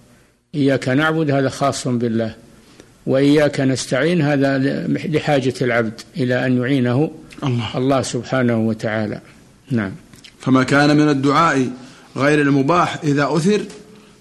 إياك 0.54 0.88
نعبد 0.88 1.30
هذا 1.30 1.48
خاص 1.48 1.88
بالله. 1.88 2.34
وإياك 3.06 3.60
نستعين 3.60 4.22
هذا 4.22 4.58
لحاجة 4.88 5.54
العبد 5.62 6.00
إلى 6.16 6.46
أن 6.46 6.58
يعينه 6.58 7.10
الله, 7.44 7.76
الله 7.76 8.02
سبحانه 8.02 8.58
وتعالى. 8.58 9.20
نعم. 9.70 9.92
فما 10.40 10.62
كان 10.62 10.96
من 10.96 11.08
الدعاء 11.08 11.68
غير 12.16 12.40
المباح 12.40 12.98
إذا 13.04 13.28
أثر 13.36 13.60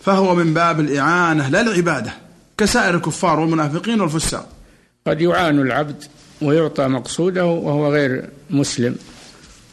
فهو 0.01 0.35
من 0.35 0.53
باب 0.53 0.79
الإعانة 0.79 1.49
لا 1.49 1.61
العبادة 1.61 2.13
كسائر 2.57 2.95
الكفار 2.95 3.39
والمنافقين 3.39 4.01
والفساق. 4.01 4.49
قد 5.07 5.21
يعان 5.21 5.59
العبد 5.59 6.03
ويعطى 6.41 6.87
مقصوده 6.87 7.45
وهو 7.45 7.93
غير 7.93 8.29
مسلم 8.49 8.95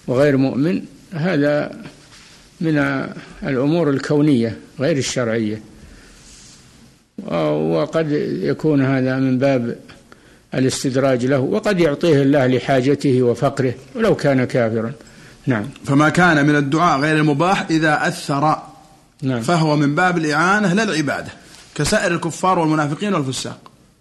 وغير 0.06 0.36
مؤمن 0.36 0.82
هذا 1.12 1.82
من 2.60 2.78
الأمور 3.42 3.90
الكونية 3.90 4.58
غير 4.80 4.96
الشرعية. 4.96 5.62
وقد 7.52 8.12
يكون 8.42 8.82
هذا 8.82 9.16
من 9.16 9.38
باب 9.38 9.76
الاستدراج 10.54 11.26
له 11.26 11.40
وقد 11.40 11.80
يعطيه 11.80 12.22
الله 12.22 12.46
لحاجته 12.46 13.22
وفقره 13.22 13.74
ولو 13.94 14.16
كان 14.16 14.44
كافرا. 14.44 14.92
نعم. 15.46 15.64
فما 15.84 16.08
كان 16.08 16.46
من 16.46 16.56
الدعاء 16.56 17.00
غير 17.00 17.16
المباح 17.16 17.66
إذا 17.70 18.08
أثر. 18.08 18.62
نعم. 19.22 19.40
فهو 19.40 19.76
من 19.76 19.94
باب 19.94 20.18
الإعانة 20.18 20.72
لا 20.72 20.82
العبادة 20.82 21.30
كسائر 21.74 22.14
الكفار 22.14 22.58
والمنافقين 22.58 23.14
والفساق. 23.14 23.58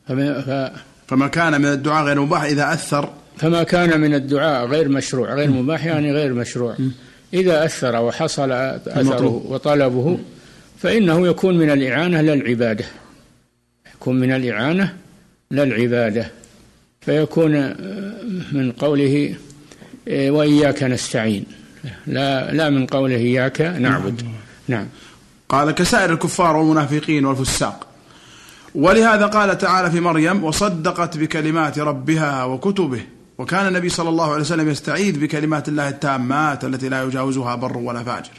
فما, 0.07 0.41
ف... 0.41 0.79
فما 1.07 1.27
كان 1.27 1.61
من 1.61 1.67
الدعاء 1.67 2.05
غير 2.05 2.17
المباح 2.17 2.43
إذا 2.43 2.73
أثر. 2.73 3.09
فما 3.37 3.63
كان 3.63 4.01
من 4.01 4.13
الدعاء 4.13 4.65
غير 4.65 4.89
مشروع 4.89 5.33
غير 5.33 5.49
مباح 5.49 5.85
يعني 5.85 6.11
غير 6.11 6.33
مشروع. 6.33 6.75
إذا 7.33 7.65
أثر 7.65 7.95
وحصل 7.95 8.51
أثره 8.51 9.43
وطلبه 9.47 10.19
فإنه 10.79 11.27
يكون 11.27 11.57
من 11.57 11.69
الإعانة 11.69 12.21
للعبادة. 12.21 12.85
يكون 13.95 14.19
من 14.19 14.31
الإعانة 14.31 14.93
للعبادة. 15.51 16.31
فيكون 17.01 17.51
من 18.51 18.71
قوله 18.71 19.35
وإياك 20.07 20.83
نستعين. 20.83 21.45
لا 22.07 22.51
لا 22.51 22.69
من 22.69 22.85
قوله 22.85 23.15
إياك 23.15 23.61
نعبد. 23.61 24.21
نعم. 24.67 24.87
قال 25.49 25.71
كسائر 25.71 26.13
الكفار 26.13 26.55
والمنافقين 26.55 27.25
والفساق. 27.25 27.87
ولهذا 28.75 29.25
قال 29.25 29.57
تعالى 29.57 29.91
في 29.91 29.99
مريم 29.99 30.43
وصدقت 30.43 31.17
بكلمات 31.17 31.79
ربها 31.79 32.43
وكتبه. 32.43 33.01
وكان 33.37 33.67
النبي 33.67 33.89
صلى 33.89 34.09
الله 34.09 34.31
عليه 34.31 34.41
وسلم 34.41 34.69
يستعيذ 34.69 35.19
بكلمات 35.19 35.67
الله 35.67 35.89
التامات 35.89 36.63
التي 36.63 36.89
لا 36.89 37.03
يجاوزها 37.03 37.55
بر 37.55 37.77
ولا 37.77 38.03
فاجر. 38.03 38.31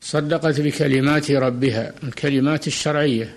صدقت 0.00 0.60
بكلمات 0.60 1.30
ربها 1.30 1.92
الكلمات 2.02 2.66
الشرعية 2.66 3.34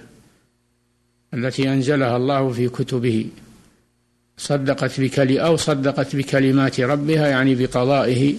التي 1.34 1.74
أنزلها 1.74 2.18
الله 2.18 2.52
في 2.52 2.70
كتبه. 2.70 3.26
صدقت 4.38 5.02
بكلي 5.02 5.42
أو 5.42 5.58
صدقت 5.58 6.16
بكلمات 6.16 6.80
ربها 6.80 7.28
يعني 7.28 7.56
بقضائه 7.56 8.36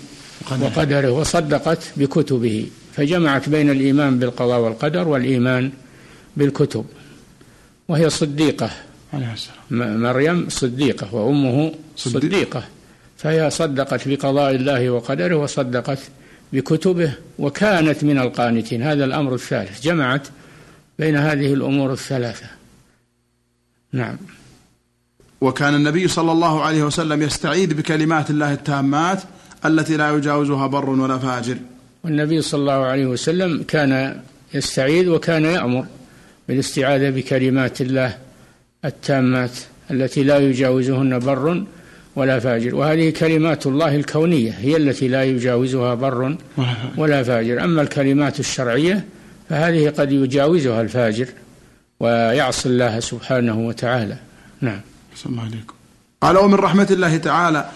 وقدره. 0.60 1.10
وصدقت 1.10 1.92
بكتبه. 1.96 2.66
فجمعت 2.92 3.48
بين 3.48 3.70
الإيمان 3.70 4.18
بالقضاء 4.18 4.60
والقدر 4.60 5.08
والإيمان 5.08 5.70
بالكتب. 6.36 6.84
وهي 7.88 8.10
صديقة. 8.10 8.70
مريم 9.70 10.48
صديقة 10.48 11.14
وأمه 11.14 11.74
صديقة. 11.96 12.64
فهي 13.16 13.50
صدقت 13.50 14.08
بقضاء 14.08 14.54
الله 14.54 14.90
وقدره 14.90 15.36
وصدقت 15.36 15.98
بكتبه 16.52 17.12
وكانت 17.38 18.04
من 18.04 18.18
القانتين. 18.18 18.82
هذا 18.82 19.04
الأمر 19.04 19.34
الثالث. 19.34 19.82
جمعت 19.82 20.28
بين 20.98 21.16
هذه 21.16 21.54
الأمور 21.54 21.92
الثلاثة. 21.92 22.46
نعم. 23.92 24.16
وكان 25.40 25.74
النبي 25.74 26.08
صلى 26.08 26.32
الله 26.32 26.62
عليه 26.62 26.82
وسلم 26.82 27.22
يستعيذ 27.22 27.74
بكلمات 27.74 28.30
الله 28.30 28.52
التامات 28.52 29.22
التي 29.64 29.96
لا 29.96 30.10
يجاوزها 30.10 30.66
بر 30.66 30.90
ولا 30.90 31.18
فاجر. 31.18 31.56
والنبي 32.04 32.42
صلى 32.42 32.60
الله 32.60 32.72
عليه 32.72 33.06
وسلم 33.06 33.62
كان 33.68 34.20
يستعيذ 34.54 35.08
وكان 35.08 35.44
يأمر 35.44 35.86
بالاستعاذة 36.48 37.10
بكلمات 37.10 37.80
الله 37.80 38.16
التامات 38.84 39.50
التي 39.90 40.22
لا 40.22 40.38
يجاوزهن 40.38 41.18
بر 41.18 41.64
ولا 42.16 42.38
فاجر. 42.38 42.74
وهذه 42.74 43.10
كلمات 43.10 43.66
الله 43.66 43.96
الكونية 43.96 44.50
هي 44.50 44.76
التي 44.76 45.08
لا 45.08 45.24
يجاوزها 45.24 45.94
بر 45.94 46.36
ولا 46.96 47.22
فاجر. 47.22 47.64
أما 47.64 47.82
الكلمات 47.82 48.40
الشرعية 48.40 49.04
فهذه 49.48 49.90
قد 49.90 50.12
يجاوزها 50.12 50.80
الفاجر 50.80 51.28
ويعصي 52.00 52.68
الله 52.68 53.00
سبحانه 53.00 53.58
وتعالى. 53.58 54.16
نعم. 54.60 54.80
عليكم. 55.26 55.74
قال 56.22 56.38
ومن 56.38 56.54
رحمة 56.54 56.88
الله 56.90 57.16
تعالى 57.16 57.70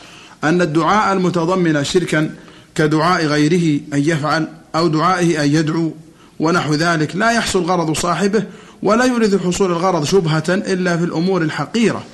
أن 0.45 0.63
الدعاء 0.63 1.13
المتضمن 1.13 1.85
شركا 1.85 2.35
كدعاء 2.75 3.27
غيره 3.27 3.81
أن 3.95 3.99
يفعل 3.99 4.49
أو 4.75 4.89
دعائه 4.89 5.45
أن 5.45 5.55
يدعو 5.55 5.93
ونحو 6.41 6.75
ذلك 6.75 7.17
لا 7.17 7.33
يحصل 7.33 7.63
غرض 7.63 7.97
صاحبه 7.97 8.45
ولا 8.83 9.05
يريد 9.05 9.37
حصول 9.37 9.73
الغرض 9.73 10.05
شبهة 10.05 10.45
إلا 10.49 10.97
في 10.97 11.05
الأمور 11.05 11.43
الحقيرة. 11.43 12.05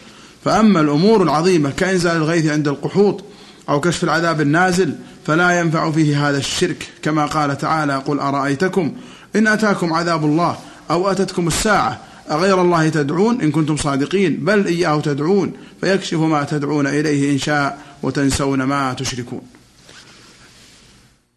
فأما 0.45 0.81
الأمور 0.81 1.23
العظيمة 1.23 1.71
كإنزال 1.71 2.17
الغيث 2.17 2.47
عند 2.47 2.69
القحوط 2.69 3.25
أو 3.69 3.81
كشف 3.81 4.05
العذاب 4.05 4.41
النازل 4.41 4.95
فلا 5.27 5.61
ينفع 5.61 5.91
فيه 5.91 6.29
هذا 6.29 6.39
الشرك 6.39 6.89
كما 7.03 7.27
قال 7.27 7.59
تعالى 7.59 7.97
قل 7.97 8.21
أرأيتكم 8.21 8.93
إن 9.37 9.47
أتاكم 9.47 9.93
عذاب 9.93 10.25
الله 10.25 10.57
أو 10.91 11.11
أتتكم 11.11 11.47
الساعة 11.47 12.01
أغير 12.31 12.61
الله 12.61 12.89
تدعون 12.89 13.41
إن 13.41 13.51
كنتم 13.51 13.77
صادقين 13.77 14.37
بل 14.37 14.67
إياه 14.67 15.01
تدعون 15.01 15.53
فيكشف 15.81 16.19
ما 16.19 16.45
تدعون 16.45 16.87
إليه 16.87 17.33
إن 17.33 17.39
شاء 17.39 17.79
وتنسون 18.03 18.63
ما 18.63 18.93
تشركون. 18.95 19.43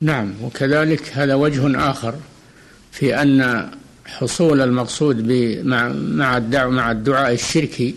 نعم 0.01 0.33
وكذلك 0.43 1.11
هذا 1.13 1.35
وجه 1.35 1.89
آخر 1.91 2.15
في 2.91 3.21
أن 3.21 3.69
حصول 4.05 4.61
المقصود 4.61 5.31
مع 5.63 5.87
مع 5.93 6.37
الدعاء 6.37 6.69
مع 6.69 6.91
الدعاء 6.91 7.33
الشركي 7.33 7.95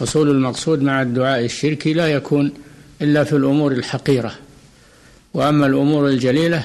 حصول 0.00 0.30
المقصود 0.30 0.82
مع 0.82 1.02
الدعاء 1.02 1.44
الشركي 1.44 1.92
لا 1.92 2.08
يكون 2.08 2.52
إلا 3.02 3.24
في 3.24 3.36
الأمور 3.36 3.72
الحقيرة. 3.72 4.34
وأما 5.34 5.66
الأمور 5.66 6.08
الجليلة 6.08 6.64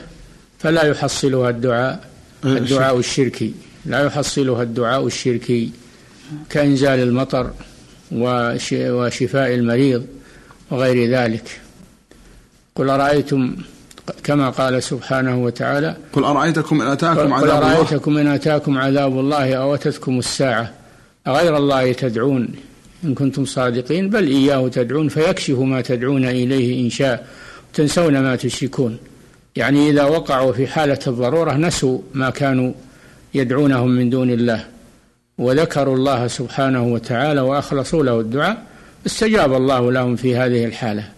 فلا 0.60 0.84
يحصلها 0.84 1.50
الدعاء 1.50 2.10
الدعاء 2.46 3.00
الشركي. 3.00 3.54
لا 3.86 4.06
يحصلها 4.06 4.64
الدعاء 4.64 5.08
الشركي 5.08 5.72
كإنزال 6.50 7.00
المطر 7.00 7.52
وشفاء 8.72 9.54
المريض 9.54 10.06
وغير 10.72 11.10
ذلك. 11.12 11.62
قل 12.76 12.90
أرأيتم 12.90 13.56
كما 14.24 14.50
قال 14.50 14.84
سبحانه 14.84 15.44
وتعالى 15.44 15.98
قل 16.14 16.24
أرأيتكم 16.24 16.82
إن 16.82 16.88
أتاكم 16.88 17.34
عذاب 17.34 17.44
الله؟ 17.44 17.74
قل 17.74 17.76
أرأيتكم 17.76 18.18
إن 18.18 18.28
أتاكم 18.28 18.78
عذاب 18.78 19.20
الله 19.20 19.54
أو 19.56 19.76
أتتكم 19.76 20.20
الساعة؟ 20.20 20.74
أغير 21.28 21.58
الله 21.58 21.94
تدعون؟ 21.94 22.50
إن 23.04 23.14
كنتم 23.14 23.46
صادقين 23.46 24.10
بل 24.10 24.28
إياه 24.28 24.68
تدعون 24.68 25.08
فيكشف 25.10 25.60
ما 25.60 25.82
تدعون 25.82 26.26
إليه 26.26 26.86
إن 26.86 26.90
شاء 26.90 27.28
تنسون 27.74 28.20
ما 28.20 28.36
تشركون. 28.36 28.98
يعني 29.56 29.90
إذا 29.90 30.04
وقعوا 30.04 30.54
في 30.54 30.68
حالة 30.68 31.00
الضرورة 31.08 31.54
نسوا 31.54 32.00
ما 32.14 32.30
كانوا 32.30 32.74
يدعونهم 33.36 33.90
من 33.90 34.10
دون 34.10 34.30
الله. 34.30 34.66
وذكروا 35.38 35.96
الله 35.96 36.28
سبحانه 36.28 36.84
وتعالى 36.84 37.42
وأخلصوا 37.42 38.04
له 38.04 38.20
الدعاء 38.20 38.64
استجاب 39.06 39.54
الله 39.54 39.92
لهم 39.92 40.16
في 40.16 40.36
هذه 40.36 40.66
الحالة. 40.66 41.10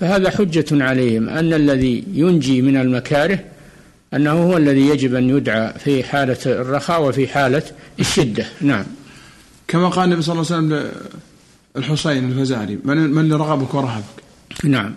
فهذا 0.00 0.30
حجة 0.30 0.84
عليهم 0.84 1.28
أن 1.28 1.52
الذي 1.52 2.04
ينجي 2.12 2.62
من 2.62 2.76
المكاره 2.76 3.38
أنه 4.14 4.32
هو 4.32 4.56
الذي 4.56 4.88
يجب 4.88 5.14
أن 5.14 5.30
يدعى 5.30 5.72
في 5.78 6.04
حالة 6.04 6.38
الرخاء 6.46 7.02
وفي 7.02 7.28
حالة 7.28 7.62
الشدة. 8.00 8.46
نعم. 8.60 8.84
كما 9.68 9.88
قال 9.88 10.04
النبي 10.04 10.22
صلى 10.22 10.32
الله 10.32 10.46
عليه 10.52 10.56
وسلم 10.56 10.92
الحسين 11.76 12.30
الفزاري 12.30 12.78
من, 12.84 12.96
من 12.96 13.32
رغبك 13.32 13.74
ورهبك. 13.74 14.04
نعم. 14.64 14.94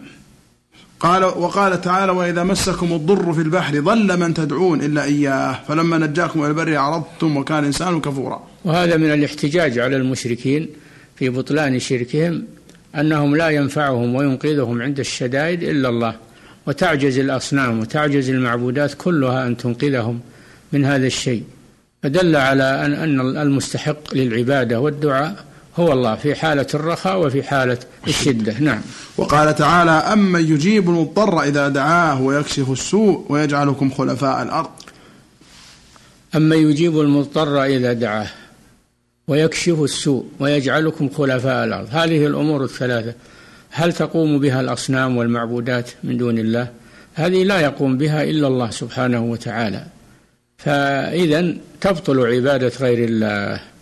قال 1.04 1.24
وقال 1.24 1.82
تعالى 1.82 2.12
وإذا 2.12 2.44
مسكم 2.44 2.94
الضر 2.94 3.34
في 3.34 3.42
البحر 3.42 3.80
ضل 3.80 4.20
من 4.20 4.34
تدعون 4.34 4.82
إلا 4.82 5.04
إياه 5.04 5.60
فلما 5.68 5.98
نجاكم 5.98 6.39
إلى 6.39 6.48
البر 6.48 6.78
عرضتم 6.78 7.38
وكان 7.38 7.60
الإنسان 7.60 8.02
كفورا. 8.02 8.44
وهذا 8.66 8.98
من 8.98 9.13
الاحتجاج 9.13 9.80
على 9.80 9.96
المشركين 9.96 10.70
في 11.16 11.30
بطلان 11.30 11.80
شركهم 11.80 12.44
أنهم 12.96 13.36
لا 13.36 13.50
ينفعهم 13.50 14.16
وينقذهم 14.16 14.82
عند 14.82 15.00
الشدائد 15.00 15.63
إلا 15.63 15.89
الله 15.89 16.16
وتعجز 16.68 17.20
الأصنام 17.20 17.80
وتعجز 17.80 18.30
المعبودات 18.30 18.94
كلها 18.94 19.48
أن 19.48 19.58
تنقذهم 19.58 20.20
من 20.74 20.86
هذا 20.86 21.08
الشيء. 21.08 21.44
فدل 22.04 22.36
على 22.36 22.86
أن 22.86 23.20
المستحق 23.38 24.16
للعبادة 24.16 24.80
والدعاء 24.80 25.46
هو 25.80 25.94
الله 25.94 26.16
في 26.16 26.36
حالة 26.36 26.68
الرخاء 26.74 27.20
وفي 27.20 27.44
حالة 27.44 27.78
الشدة. 28.08 28.60
نعم. 28.60 28.82
وقال 29.18 29.56
تعالى 29.56 29.92
أما 29.92 30.40
يجيب 30.40 30.90
المضطر 30.90 31.44
إذا 31.44 31.68
دعاه 31.68 32.22
ويكشف 32.22 32.72
السوء 32.72 33.26
ويجعلكم 33.30 33.92
خلفاء 33.92 34.44
الأرض. 34.44 34.70
أما 36.36 36.56
يجيب 36.56 37.00
المضطر 37.00 37.64
إذا 37.64 37.94
دعاه 37.94 38.28
ويكشف 39.28 39.82
السوء 39.82 40.26
ويجعلكم 40.40 41.10
خلفاء 41.10 41.66
الأرض. 41.66 41.88
هذه 41.92 42.26
الأمور 42.26 42.64
الثلاثة. 42.64 43.14
هل 43.72 43.94
تقوم 43.94 44.40
بها 44.40 44.62
الأصنام 44.62 45.18
والمعبودات 45.18 45.90
من 46.04 46.18
دون 46.18 46.38
الله؟ 46.40 46.68
هذه 47.14 47.44
لا 47.44 47.60
يقوم 47.60 47.98
بها 47.98 48.24
إلا 48.24 48.48
الله 48.48 48.70
سبحانه 48.70 49.24
وتعالى. 49.24 49.86
فإذا 50.58 51.54
تبطل 51.82 52.20
عبادة 52.20 52.72
غير 52.80 53.10
الله. 53.10 53.73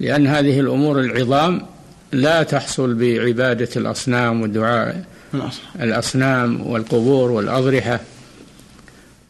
لأن 0.00 0.26
هذه 0.26 0.60
الأمور 0.60 1.00
العظام 1.00 1.62
لا 2.12 2.42
تحصل 2.42 2.94
بعبادة 2.94 3.68
الأصنام 3.76 4.42
والدعاء. 4.42 5.04
الأصنام 5.80 6.66
والقبور 6.66 7.30
والأضرحة. 7.30 8.00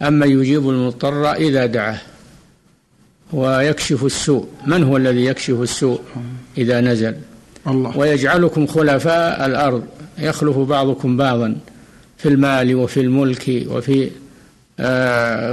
أما 0.03 0.27
يجيب 0.27 0.69
المضطر 0.71 1.33
إذا 1.33 1.67
دعاه. 1.67 2.01
ويكشف 3.33 4.05
السوء. 4.05 4.49
من 4.67 4.85
هو 4.85 4.97
الذي 4.97 5.25
يكشف 5.25 5.61
السوء 5.61 6.01
إذا 6.59 6.81
نزل؟ 6.81 7.15
الله. 7.67 7.99
ويجعلكم 7.99 8.67
خلفاء 8.67 9.47
الأرض. 9.47 9.85
يخلف 10.19 10.59
بعضكم 10.59 11.17
بعضا 11.17 11.57
في 12.19 12.29
المال 12.29 12.75
وفي 12.75 13.01
الملك 13.01 13.65
وفي 13.69 14.11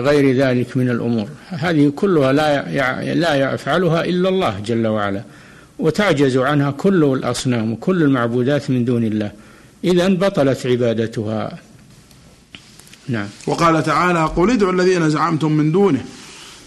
غير 0.08 0.36
ذلك 0.36 0.78
من 0.78 0.90
الأمور. 0.90 1.28
هذه 1.48 1.92
كلها 1.96 2.34
لا 2.34 3.14
لا 3.14 3.54
يفعلها 3.54 4.06
إلا 4.06 4.30
الله 4.30 4.60
جل 4.66 4.88
وعلا 4.88 5.24
وتعجز 5.80 6.38
عنها 6.38 6.72
كل 6.72 7.04
الأصنام 7.04 7.72
وكل 7.72 8.04
المعبودات 8.04 8.70
من 8.70 8.86
دون 8.86 9.04
الله. 9.04 9.32
إذا 9.84 10.08
بطلت 10.08 10.66
عبادتها. 10.66 11.58
نعم. 13.08 13.28
وقال 13.48 13.84
تعالى 13.84 14.26
قل 14.26 14.52
ادعوا 14.52 14.72
الذين 14.72 15.10
زعمتم 15.10 15.52
من 15.52 15.72
دونه 15.72 16.06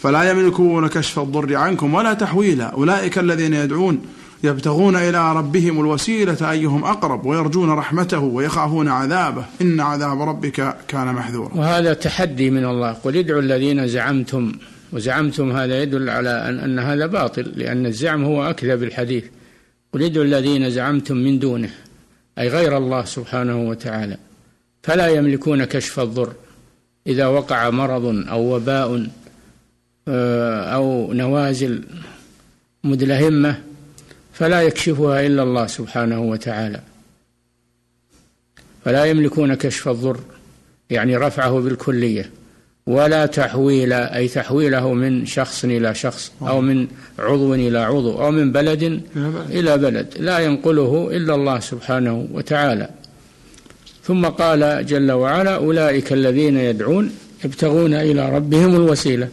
فلا 0.03 0.31
يملكون 0.31 0.89
كشف 0.89 1.19
الضر 1.19 1.57
عنكم 1.57 1.95
ولا 1.95 2.15
تحويلا. 2.15 2.65
أولئك 2.65 3.19
الذين 3.19 3.55
يدعون 3.55 4.03
يبتغون 4.43 4.97
إلى 4.97 5.33
ربهم 5.33 5.81
الوسيلة 5.81 6.51
أيهم 6.51 6.85
أقرب 6.85 7.27
ويرجون 7.27 7.71
رحمته 7.71 8.19
ويخافون 8.19 8.89
عذابه. 8.89 9.45
إن 9.61 9.81
عذاب 9.81 10.23
ربك 10.23 10.77
كان 10.89 11.07
محذورا. 11.07 11.55
وهذا 11.55 11.95
تحدي 11.95 12.51
من 12.51 12.65
الله. 12.65 12.93
قل 12.93 13.17
ادعوا 13.17 13.41
الذين 13.41 13.87
زعمتم. 13.87 14.53
وزعمتم 14.93 15.53
هذا 15.53 15.83
يدل 15.83 16.11
على 16.11 16.49
أن, 16.49 16.59
أن 16.59 16.79
هذا 16.79 17.07
باطل 17.07 17.53
لأن 17.57 17.87
الزعم 17.87 18.25
هو 18.25 18.51
أكذب 18.51 18.83
الحديث. 18.83 19.25
قل 19.93 20.03
ادعوا 20.03 20.25
الذين 20.25 20.71
زعمتم 20.71 21.17
من 21.17 21.39
دونه 21.39 21.71
أي 22.39 22.49
غير 22.49 22.77
الله 22.77 23.05
سبحانه 23.05 23.69
وتعالى. 23.69 24.17
فلا 24.83 25.09
يملكون 25.09 25.65
كشف 25.65 26.01
الضر. 26.01 26.33
إذا 27.07 27.27
وقع 27.27 27.71
مرض 27.71 28.25
أو 28.29 28.57
وباء 28.57 29.07
آه، 30.09 30.65
أو 30.65 31.13
نوازل 31.13 31.85
مدلهمة 32.85 33.72
فلا 34.33 34.63
يكشفها 34.63 35.27
إلا 35.27 35.43
الله 35.43 35.67
سبحانه 35.67 36.21
وتعالى. 36.21 36.81
فلا 38.85 39.05
يملكون 39.05 39.55
كشف 39.55 39.89
الضر 39.89 40.21
يعني 40.91 41.17
رفعه 41.17 41.61
بالكلية 41.61 42.31
ولا 42.87 43.27
تحويل 43.27 43.93
أي 43.93 44.29
تحويله 44.29 44.93
من 44.93 45.27
شخص 45.27 45.65
إلى 45.65 45.95
شخص 45.95 46.33
أو 46.43 46.61
من 46.61 46.87
عضو 47.19 47.55
إلى 47.55 47.79
عضو 47.79 48.23
أو 48.23 48.31
من 48.31 48.53
بلد 48.53 49.03
إلى 49.51 49.79
بلد. 49.79 50.07
لا 50.17 50.39
ينقله 50.39 51.09
إلا 51.13 51.35
الله 51.35 51.61
سبحانه 51.61 52.29
وتعالى. 52.33 52.89
ثم 54.05 54.27
قال 54.27 54.87
جل 54.87 55.13
وعلا 55.13 55.55
أولئك 55.57 56.13
الذين 56.13 56.57
يدعون 56.57 57.13
يبتغون 57.45 57.95
إلى 57.95 58.37
ربهم 58.37 58.77
الوسيلة. 58.77 59.29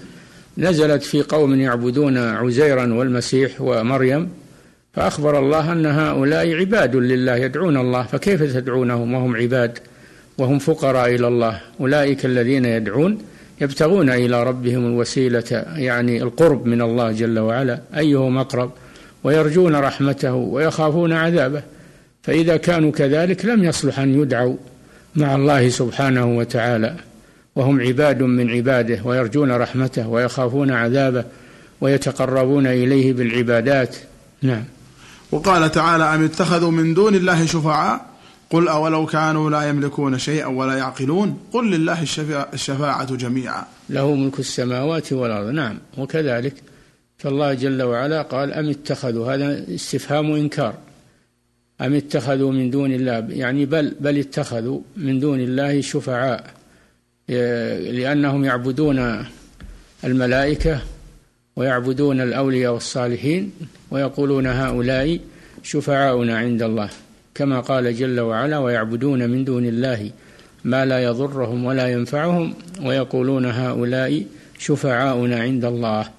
نزلت 0.57 1.03
في 1.03 1.21
قوم 1.21 1.59
يعبدون 1.59 2.17
عزيرا 2.17 2.93
والمسيح 2.93 3.61
ومريم. 3.61 4.29
فأخبر 4.93 5.39
الله 5.39 5.71
أن 5.71 5.85
هؤلاء 5.85 6.55
عباد 6.55 6.95
لله 6.95 7.35
يدعون 7.35 7.77
الله 7.77 8.03
فكيف 8.03 8.43
تدعونهم 8.43 9.13
وهم 9.13 9.35
عباد؟ 9.35 9.79
وهم 10.37 10.59
فقراء 10.59 11.15
إلى 11.15 11.27
الله. 11.27 11.61
أولئك 11.79 12.25
الذين 12.25 12.65
يدعون 12.65 13.17
يبتغون 13.61 14.09
إلى 14.09 14.43
ربهم 14.43 14.85
الوسيلة 14.85 15.65
يعني 15.75 16.23
القرب 16.23 16.65
من 16.65 16.81
الله 16.81 17.11
جل 17.11 17.39
وعلا 17.39 17.79
أيهم 17.97 18.37
أقرب؟ 18.37 18.71
ويرجون 19.23 19.75
رحمته 19.75 20.33
ويخافون 20.33 21.13
عذابه. 21.13 21.61
فإذا 22.23 22.57
كانوا 22.57 22.91
كذلك 22.91 23.45
لم 23.45 23.63
يصلح 23.63 23.99
أن 23.99 24.21
يدعوا 24.21 24.55
مع 25.15 25.35
الله 25.35 25.69
سبحانه 25.69 26.37
وتعالى. 26.37 26.95
وهم 27.55 27.81
عباد 27.81 28.23
من 28.23 28.49
عباده 28.49 28.99
ويرجون 29.05 29.51
رحمته 29.51 30.07
ويخافون 30.07 30.71
عذابه 30.71 31.23
ويتقربون 31.81 32.67
إليه 32.67 33.13
بالعبادات. 33.13 33.95
نعم. 34.41 34.63
وقال 35.31 35.71
تعالى 35.71 36.03
أم 36.03 36.23
اتخذوا 36.23 36.71
من 36.71 36.93
دون 36.93 37.15
الله 37.15 37.45
شفعاء؟ 37.45 38.05
قل 38.49 38.67
أولو 38.67 39.05
كانوا 39.05 39.49
لا 39.49 39.69
يملكون 39.69 40.17
شيئا 40.17 40.45
ولا 40.45 40.77
يعقلون؟ 40.77 41.37
قل 41.53 41.71
لله 41.71 42.03
الشفاعة 42.53 43.15
جميعا. 43.15 43.63
له 43.89 44.15
ملك 44.15 44.39
السماوات 44.39 45.13
والأرض. 45.13 45.47
نعم. 45.47 45.77
وكذلك 45.97 46.53
فالله 47.17 47.53
جل 47.53 47.81
وعلا 47.83 48.21
قال 48.21 48.53
أم 48.53 48.69
اتخذوا؟ 48.69 49.33
هذا 49.33 49.75
استفهام 49.75 50.31
إنكار 50.31 50.73
أم 51.81 51.93
اتخذوا 51.93 52.51
من 52.51 52.69
دون 52.69 52.91
الله؟ 52.91 53.25
يعني 53.29 53.65
بل 53.65 53.95
بل 53.99 54.17
اتخذوا 54.17 54.79
من 54.97 55.19
دون 55.19 55.39
الله 55.39 55.81
شفعاء. 55.81 56.43
لأنهم 57.99 58.45
يعبدون 58.45 59.25
الملائكة 60.03 60.81
ويعبدون 61.59 62.21
الأولياء 62.21 62.73
والصالحين 62.73 63.51
ويقولون 63.91 64.47
هؤلاء 64.47 65.19
شفعاؤنا 65.63 66.37
عند 66.37 66.61
الله 66.61 66.89
كما 67.35 67.59
قال 67.59 67.95
جل 67.95 68.19
وعلا 68.19 68.57
ويعبدون 68.57 69.29
من 69.29 69.43
دون 69.43 69.65
الله 69.65 70.11
ما 70.63 70.85
لا 70.85 71.03
يضرهم 71.03 71.65
ولا 71.65 71.87
ينفعهم 71.87 72.53
ويقولون 72.83 73.45
هؤلاء 73.45 74.23
شفعاؤنا 74.59 75.39
عند 75.39 75.65
الله 75.65 76.09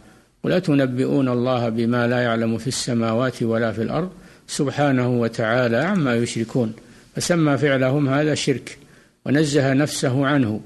ولا 0.44 0.58
تنبئون 0.58 1.28
الله 1.28 1.68
بما 1.68 2.06
لا 2.06 2.20
يعلم 2.20 2.58
في 2.58 2.66
السماوات 2.66 3.42
ولا 3.42 3.72
في 3.72 3.82
الأرض 3.82 4.10
سبحانه 4.46 5.08
وتعالى 5.08 5.76
عما 5.76 6.14
يشركون 6.16 6.72
فسمى 7.16 7.58
فعلهم 7.58 8.08
هذا 8.08 8.34
شرك 8.34 8.78
ونزه 9.26 9.72
نفسه 9.72 10.26
عنه. 10.26 10.60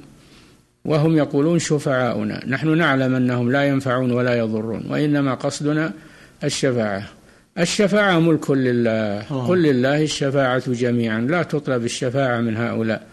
وهم 0.85 1.17
يقولون 1.17 1.59
شفعاؤنا. 1.59 2.43
نحن 2.47 2.79
نعلم 2.79 3.15
أنهم 3.15 3.53
لا 3.53 3.65
ينفعون 3.65 4.13
ولا 4.13 4.35
يضرون 4.39 4.85
وإنما 4.89 5.35
قصدنا 5.35 5.93
الشفاعة. 6.45 7.03
الشفاعة 7.59 8.21
ملك 8.21 8.51
لله. 8.51 9.21
قل 9.49 9.63
لله 9.63 10.03
الشفاعة 10.03 10.73
جميعا. 10.73 11.21
لا 11.21 11.43
تطلب 11.43 11.85
الشفاعة 11.85 12.41
من 12.41 12.57
هؤلاء 12.57 13.07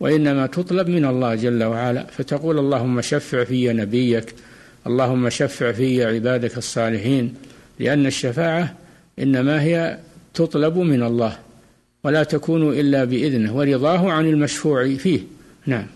وإنما 0.00 0.46
تطلب 0.46 0.88
من 0.88 1.04
الله 1.04 1.34
جل 1.34 1.64
وعلا. 1.64 2.06
فتقول 2.06 2.58
اللهم 2.58 3.00
شفع 3.00 3.44
في 3.44 3.72
نبيك 3.72 4.34
اللهم 4.86 5.28
شفع 5.28 5.72
في 5.72 6.04
عبادك 6.04 6.58
الصالحين 6.58 7.34
لأن 7.80 8.06
الشفاعة 8.06 8.74
إنما 9.18 9.62
هي 9.62 9.98
تطلب 10.34 10.78
من 10.78 11.02
الله 11.02 11.38
ولا 12.04 12.22
تكون 12.22 12.72
إلا 12.72 13.04
بإذنه 13.04 13.56
ورضاه 13.56 14.10
عن 14.10 14.26
المشفوع 14.26 14.94
فيه. 14.94 15.20
نعم. 15.66 15.86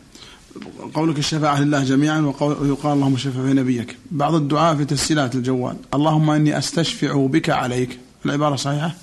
قولك 0.94 1.18
الشفاعة 1.18 1.62
لله 1.62 1.84
جميعا 1.84 2.20
ويقال 2.20 2.92
اللهم 2.92 3.16
شفع 3.16 3.42
في 3.42 3.52
نبيك. 3.52 3.96
بعض 4.10 4.34
الدعاء 4.34 4.76
في 4.76 4.84
تسجيلات 4.84 5.34
الجوال. 5.34 5.76
اللهم 5.94 6.30
إني 6.30 6.58
أستشفع 6.58 7.26
بك 7.26 7.50
عليك. 7.50 7.98
العبارة 8.26 8.56
صحيحة؟ 8.56 8.94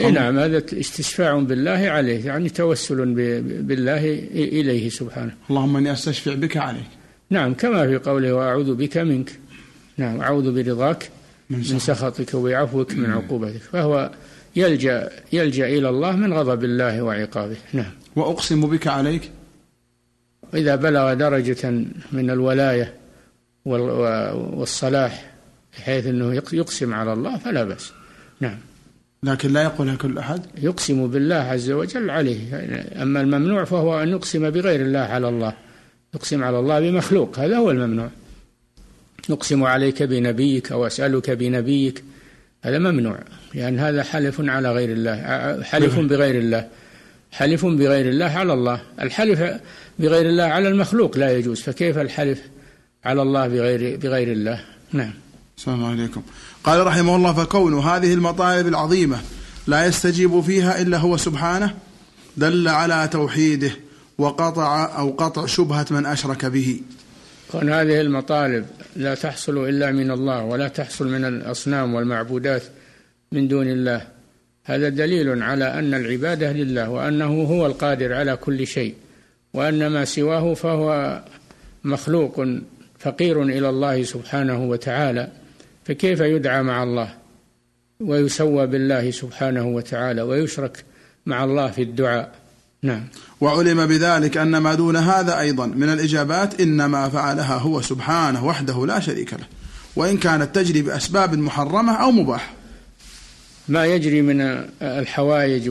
إيه 0.00 0.10
نعم 0.10 0.38
هذا 0.38 0.62
استشفاع 0.80 1.38
بالله 1.38 1.70
عليه 1.70 2.26
يعني 2.26 2.48
توسل 2.48 3.14
بالله 3.62 4.04
إليه 4.34 4.88
سبحانه. 4.88 5.34
اللهم 5.50 5.76
إني 5.76 5.92
أستشفع 5.92 6.34
بك 6.34 6.56
عليك. 6.56 6.88
نعم 7.30 7.54
كما 7.54 7.86
في 7.86 7.96
قوله 7.96 8.32
وأعوذ 8.32 8.74
بك 8.74 8.98
منك. 8.98 9.38
نعم 9.96 10.20
أعوذ 10.20 10.62
برضاك 10.62 11.10
من 11.50 11.62
سخطك 11.62 12.34
وعفوك 12.34 12.92
من 12.94 13.10
عقوبتك. 13.10 13.60
فهو 13.72 14.10
يلجأ 14.56 15.10
يلجأ 15.32 15.66
إلى 15.66 15.88
الله 15.88 16.16
من 16.16 16.32
غضب 16.32 16.64
الله 16.64 17.02
وعقابه. 17.02 17.56
نعم. 17.72 17.92
وأقسم 18.16 18.60
بك 18.66 18.86
عليك. 18.86 19.30
إذا 20.54 20.76
بلغ 20.76 21.14
درجة 21.14 21.70
من 22.12 22.30
الولاية 22.30 22.94
والصلاح 23.64 25.32
بحيث 25.78 26.06
أنه 26.06 26.34
يقسم 26.52 26.94
على 26.94 27.12
الله 27.12 27.38
فلا 27.38 27.64
بأس. 27.64 27.92
نعم. 28.40 28.58
لكن 29.24 29.52
لا 29.52 29.62
يقولها 29.62 29.94
كل 29.96 30.18
أحد. 30.18 30.42
يقسم 30.62 31.06
بالله 31.06 31.34
عز 31.34 31.70
وجل 31.70 32.10
عليه. 32.10 32.38
أما 33.02 33.20
الممنوع 33.20 33.64
فهو 33.64 34.02
أن 34.02 34.08
يقسم 34.08 34.50
بغير 34.50 34.80
الله 34.80 34.98
على 34.98 35.28
الله. 35.28 35.52
يقسم 36.14 36.44
على 36.44 36.58
الله 36.58 36.80
بمخلوق. 36.80 37.38
هذا 37.38 37.56
هو 37.56 37.70
الممنوع. 37.70 38.08
يقسم 39.28 39.64
عليك 39.64 40.02
بنبيك 40.02 40.72
أو 40.72 40.86
أسألك 40.86 41.30
بنبيك. 41.30 42.04
هذا 42.62 42.78
ممنوع. 42.78 43.18
لأن 43.54 43.78
هذا 43.78 44.02
حلف 44.02 44.40
على 44.40 44.72
غير 44.72 44.92
الله. 44.92 45.62
حلف 45.62 45.98
بغير 45.98 46.38
الله. 46.38 46.68
حلف 47.32 47.66
بغير 47.66 48.08
الله 48.08 48.24
على 48.24 48.52
الله. 48.52 48.80
الحلف 49.02 49.60
بغير 49.98 50.28
الله 50.28 50.44
على 50.44 50.68
المخلوق 50.68 51.18
لا 51.18 51.38
يجوز. 51.38 51.60
فكيف 51.60 51.98
الحلف 51.98 52.40
على 53.04 53.22
الله 53.22 53.48
بغير 53.48 53.96
بغير 53.96 54.32
الله؟ 54.32 54.60
نعم. 54.92 55.12
السلام 55.58 55.84
عليكم. 55.84 56.22
قال 56.64 56.86
رحمه 56.86 57.16
الله 57.16 57.32
فكون 57.32 57.78
هذه 57.78 58.14
المطالب 58.14 58.66
العظيمة 58.66 59.20
لا 59.66 59.86
يستجيب 59.86 60.40
فيها 60.40 60.82
إلا 60.82 60.98
هو 60.98 61.16
سبحانه 61.16 61.74
دل 62.36 62.68
على 62.68 63.08
توحيده 63.12 63.70
وقطع 64.18 64.98
أو 64.98 65.10
قطع 65.10 65.46
شبهة 65.46 65.86
من 65.90 66.06
أشرك 66.06 66.44
به. 66.46 66.80
كون 67.52 67.72
هذه 67.72 68.00
المطالب 68.00 68.66
لا 68.96 69.14
تحصل 69.14 69.68
إلا 69.68 69.90
من 69.90 70.10
الله 70.10 70.44
ولا 70.44 70.68
تحصل 70.68 71.08
من 71.08 71.24
الأصنام 71.24 71.94
والمعبودات 71.94 72.62
من 73.32 73.48
دون 73.48 73.66
الله 73.66 74.11
هذا 74.64 74.88
دليل 74.88 75.42
على 75.42 75.64
أن 75.64 75.94
العبادة 75.94 76.52
لله 76.52 76.90
وأنه 76.90 77.42
هو 77.42 77.66
القادر 77.66 78.14
على 78.14 78.36
كل 78.36 78.66
شيء 78.66 78.94
وأن 79.54 79.86
ما 79.86 80.04
سواه 80.04 80.54
فهو 80.54 81.20
مخلوق 81.84 82.46
فقير 82.98 83.42
إلى 83.42 83.68
الله 83.68 84.02
سبحانه 84.02 84.64
وتعالى 84.64 85.28
فكيف 85.84 86.20
يدعى 86.20 86.62
مع 86.62 86.82
الله 86.82 87.14
ويسوى 88.00 88.66
بالله 88.66 89.10
سبحانه 89.10 89.66
وتعالى 89.66 90.22
ويشرك 90.22 90.84
مع 91.26 91.44
الله 91.44 91.70
في 91.70 91.82
الدعاء؟ 91.82 92.32
نعم. 92.82 93.04
وعلم 93.40 93.86
بذلك 93.86 94.36
أن 94.36 94.56
ما 94.56 94.74
دون 94.74 94.96
هذا 94.96 95.38
أيضا 95.40 95.66
من 95.66 95.88
الإجابات 95.88 96.60
إنما 96.60 97.08
فعلها 97.08 97.54
هو 97.54 97.80
سبحانه 97.80 98.46
وحده 98.46 98.86
لا 98.86 99.00
شريك 99.00 99.32
له 99.32 99.46
وإن 99.96 100.16
كانت 100.16 100.54
تجري 100.54 100.82
بأسباب 100.82 101.34
محرمة 101.34 101.92
أو 101.92 102.10
مباحة. 102.10 102.61
ما 103.68 103.86
يجري 103.86 104.22
من 104.22 104.40
الحوائج 104.82 105.70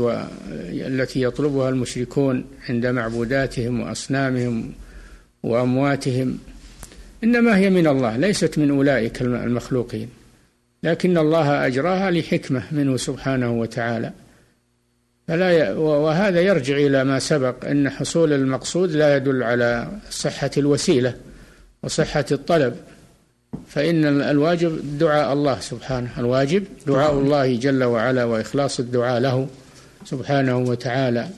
التي 0.72 1.22
يطلبها 1.22 1.70
المشركون 1.70 2.46
عند 2.70 2.86
معبوداتهم 2.86 3.80
وأصنامهم 3.80 4.72
وأمواتهم 5.44 6.38
إنما 7.24 7.58
هي 7.58 7.70
من 7.70 7.88
الله 7.88 8.18
ليست 8.18 8.58
من 8.58 8.72
أولئك 8.72 9.22
المخلوقين. 9.22 10.10
لكن 10.84 11.18
الله 11.18 11.68
أجراها 11.68 12.12
لحكمة 12.12 12.64
منه 12.72 12.98
سبحانه 12.98 13.52
وتعالى. 13.52 14.12
فلا 15.28 15.52
ي... 15.52 15.74
وهذا 15.74 16.42
يرجع 16.42 16.78
إلى 16.78 17.04
ما 17.04 17.20
سبق 17.20 17.66
إن 17.66 17.90
حصول 17.90 18.34
المقصود 18.34 18.92
لا 18.92 19.16
يدل 19.16 19.44
على 19.44 19.92
صحة 20.10 20.52
الوسيلة 20.58 21.16
وصحة 21.84 22.26
الطلب. 22.32 22.76
فإن 23.68 24.22
الواجب 24.22 24.98
دعاء 24.98 25.34
الله 25.34 25.60
سبحانه 25.60 26.10
الواجب 26.18 26.64
دعاء 26.88 27.14
الله 27.14 27.56
جل 27.56 27.84
وعلا 27.84 28.24
وإخلاص 28.24 28.80
الدعاء 28.80 29.20
له 29.20 29.48
سبحانه 30.06 30.58
وتعالى. 30.58 31.30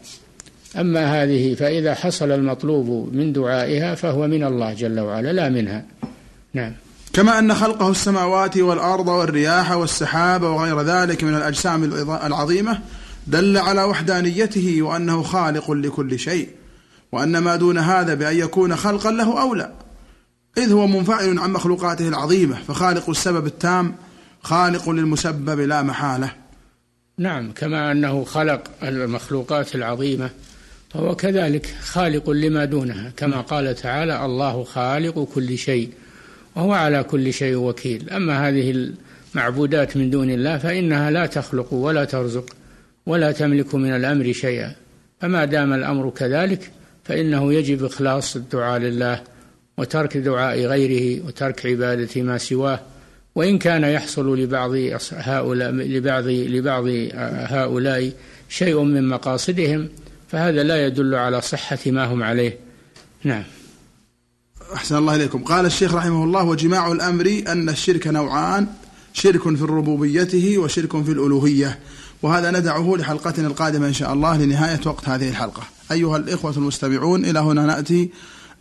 أما 0.79 1.23
هذه 1.23 1.55
فإذا 1.55 1.93
حصل 1.93 2.31
المطلوب 2.31 3.13
من 3.13 3.33
دعائها 3.33 3.95
فهو 3.95 4.27
من 4.27 4.43
الله 4.43 4.73
جل 4.73 4.99
وعلا 4.99 5.33
لا 5.33 5.49
منها. 5.49 5.85
نعم. 6.53 6.73
كما 7.13 7.39
أن 7.39 7.53
خلقه 7.53 7.91
السماوات 7.91 8.57
والأرض 8.57 9.07
والرياح 9.07 9.71
والسحاب 9.71 10.43
وغير 10.43 10.81
ذلك 10.81 11.23
من 11.23 11.35
الأجسام 11.35 11.83
العظيمة 12.25 12.79
دل 13.27 13.57
على 13.57 13.83
وحدانيته 13.83 14.81
وأنه 14.81 15.23
خالق 15.23 15.71
لكل 15.71 16.19
شيء 16.19 16.49
وأن 17.11 17.37
ما 17.37 17.55
دون 17.55 17.77
هذا 17.77 18.13
بأن 18.13 18.37
يكون 18.37 18.75
خلقا 18.75 19.11
له 19.11 19.41
أولى. 19.41 19.71
إذ 20.57 20.71
هو 20.71 20.87
منفعل 20.87 21.39
عن 21.39 21.51
مخلوقاته 21.51 22.07
العظيمة 22.07 22.55
فخالق 22.55 23.09
السبب 23.09 23.45
التام 23.45 23.95
خالق 24.41 24.89
للمسبب 24.89 25.59
لا 25.59 25.81
محالة. 25.81 26.31
نعم 27.17 27.51
كما 27.51 27.91
أنه 27.91 28.23
خلق 28.23 28.63
المخلوقات 28.83 29.75
العظيمة 29.75 30.29
فهو 30.89 31.15
كذلك 31.15 31.65
خالق 31.81 32.29
لما 32.29 32.65
دونها. 32.65 33.11
كما 33.17 33.41
قال 33.41 33.75
تعالى 33.75 34.25
الله 34.25 34.63
خالق 34.63 35.27
كل 35.35 35.57
شيء 35.57 35.89
وهو 36.55 36.73
على 36.73 37.03
كل 37.03 37.33
شيء 37.33 37.55
وكيل. 37.55 38.09
أما 38.09 38.49
هذه 38.49 38.93
المعبودات 39.35 39.97
من 39.97 40.09
دون 40.09 40.29
الله 40.29 40.57
فإنها 40.57 41.11
لا 41.11 41.25
تخلق 41.25 41.73
ولا 41.73 42.05
ترزق 42.05 42.55
ولا 43.05 43.31
تملك 43.31 43.75
من 43.75 43.95
الأمر 43.95 44.33
شيئا. 44.33 44.75
فما 45.21 45.45
دام 45.45 45.73
الأمر 45.73 46.09
كذلك 46.09 46.71
فإنه 47.03 47.53
يجب 47.53 47.85
إخلاص 47.85 48.35
الدعاء 48.35 48.79
لله. 48.79 49.32
وترك 49.77 50.17
دعاء 50.17 50.65
غيره 50.65 51.25
وترك 51.27 51.65
عبادة 51.65 52.21
ما 52.21 52.37
سواه 52.37 52.79
وإن 53.35 53.57
كان 53.57 53.83
يحصل 53.83 54.39
لبعض 54.39 54.71
هؤلاء 55.11 55.71
لبعض 55.71 56.27
لبعض 56.27 56.85
هؤلاء 57.53 58.11
شيء 58.49 58.83
من 58.83 59.09
مقاصدهم 59.09 59.89
فهذا 60.27 60.63
لا 60.63 60.87
يدل 60.87 61.15
على 61.15 61.41
صحة 61.41 61.79
ما 61.85 62.05
هم 62.05 62.23
عليه. 62.23 62.57
نعم. 63.23 63.43
أحسن 64.73 64.95
الله 64.95 65.15
إليكم. 65.15 65.43
قال 65.43 65.65
الشيخ 65.65 65.93
رحمه 65.93 66.23
الله 66.23 66.43
وجماع 66.43 66.91
الأمر 66.91 67.41
أن 67.47 67.69
الشرك 67.69 68.07
نوعان 68.07 68.67
شرك 69.13 69.41
في 69.41 69.61
الربوبيته 69.61 70.57
وشرك 70.57 71.03
في 71.03 71.11
الألوهية. 71.11 71.79
وهذا 72.21 72.51
ندعه 72.51 72.95
لحلقتنا 72.95 73.47
القادمة 73.47 73.87
إن 73.87 73.93
شاء 73.93 74.13
الله 74.13 74.37
لنهاية 74.37 74.79
وقت 74.85 75.09
هذه 75.09 75.29
الحلقة. 75.29 75.63
أيها 75.91 76.17
الإخوة 76.17 76.57
المستمعون 76.57 77.25
إلى 77.25 77.39
هنا 77.39 77.65
نأتي 77.65 78.09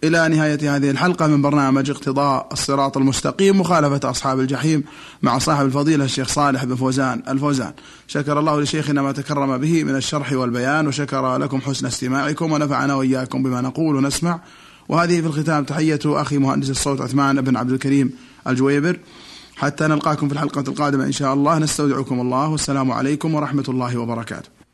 إلى 0.04 0.28
نهاية 0.28 0.76
هذه 0.76 0.90
الحلقة 0.90 1.26
من 1.26 1.42
برنامج 1.42 1.90
اقتضاء 1.90 2.48
الصراط 2.52 2.96
المستقيم 2.96 3.60
مخالفة 3.60 4.10
أصحاب 4.10 4.40
الجحيم 4.40 4.84
مع 5.22 5.38
صاحب 5.38 5.66
الفضيلة 5.66 6.04
الشيخ 6.04 6.28
صالح 6.28 6.64
بن 6.64 6.74
فوزان 6.74 7.22
الفوزان. 7.28 7.72
شكر 8.06 8.38
الله 8.38 8.60
لشيخنا 8.60 9.02
ما 9.02 9.12
تكرم 9.12 9.58
به 9.58 9.84
من 9.84 9.96
الشرح 9.96 10.32
والبيان 10.32 10.86
وشكر 10.86 11.36
لكم 11.36 11.60
حسن 11.60 11.86
استماعكم 11.86 12.52
ونفعنا 12.52 12.94
وإياكم 12.94 13.42
بما 13.42 13.60
نقول 13.60 13.96
ونسمع. 13.96 14.40
وهذه 14.88 15.20
في 15.20 15.26
الختام 15.26 15.64
تحية 15.64 16.00
أخي 16.04 16.38
مهندس 16.38 16.70
الصوت 16.70 17.00
عثمان 17.00 17.40
بن 17.40 17.56
عبد 17.56 17.70
الكريم 17.70 18.10
الجويبر. 18.46 18.98
حتى 19.56 19.84
نلقاكم 19.84 20.28
في 20.28 20.34
الحلقة 20.34 20.64
القادمة 20.68 21.04
إن 21.04 21.12
شاء 21.12 21.34
الله. 21.34 21.58
نستودعكم 21.58 22.20
الله 22.20 22.48
والسلام 22.48 22.92
عليكم 22.92 23.34
ورحمة 23.34 23.64
الله 23.68 23.96
وبركاته. 23.96 24.61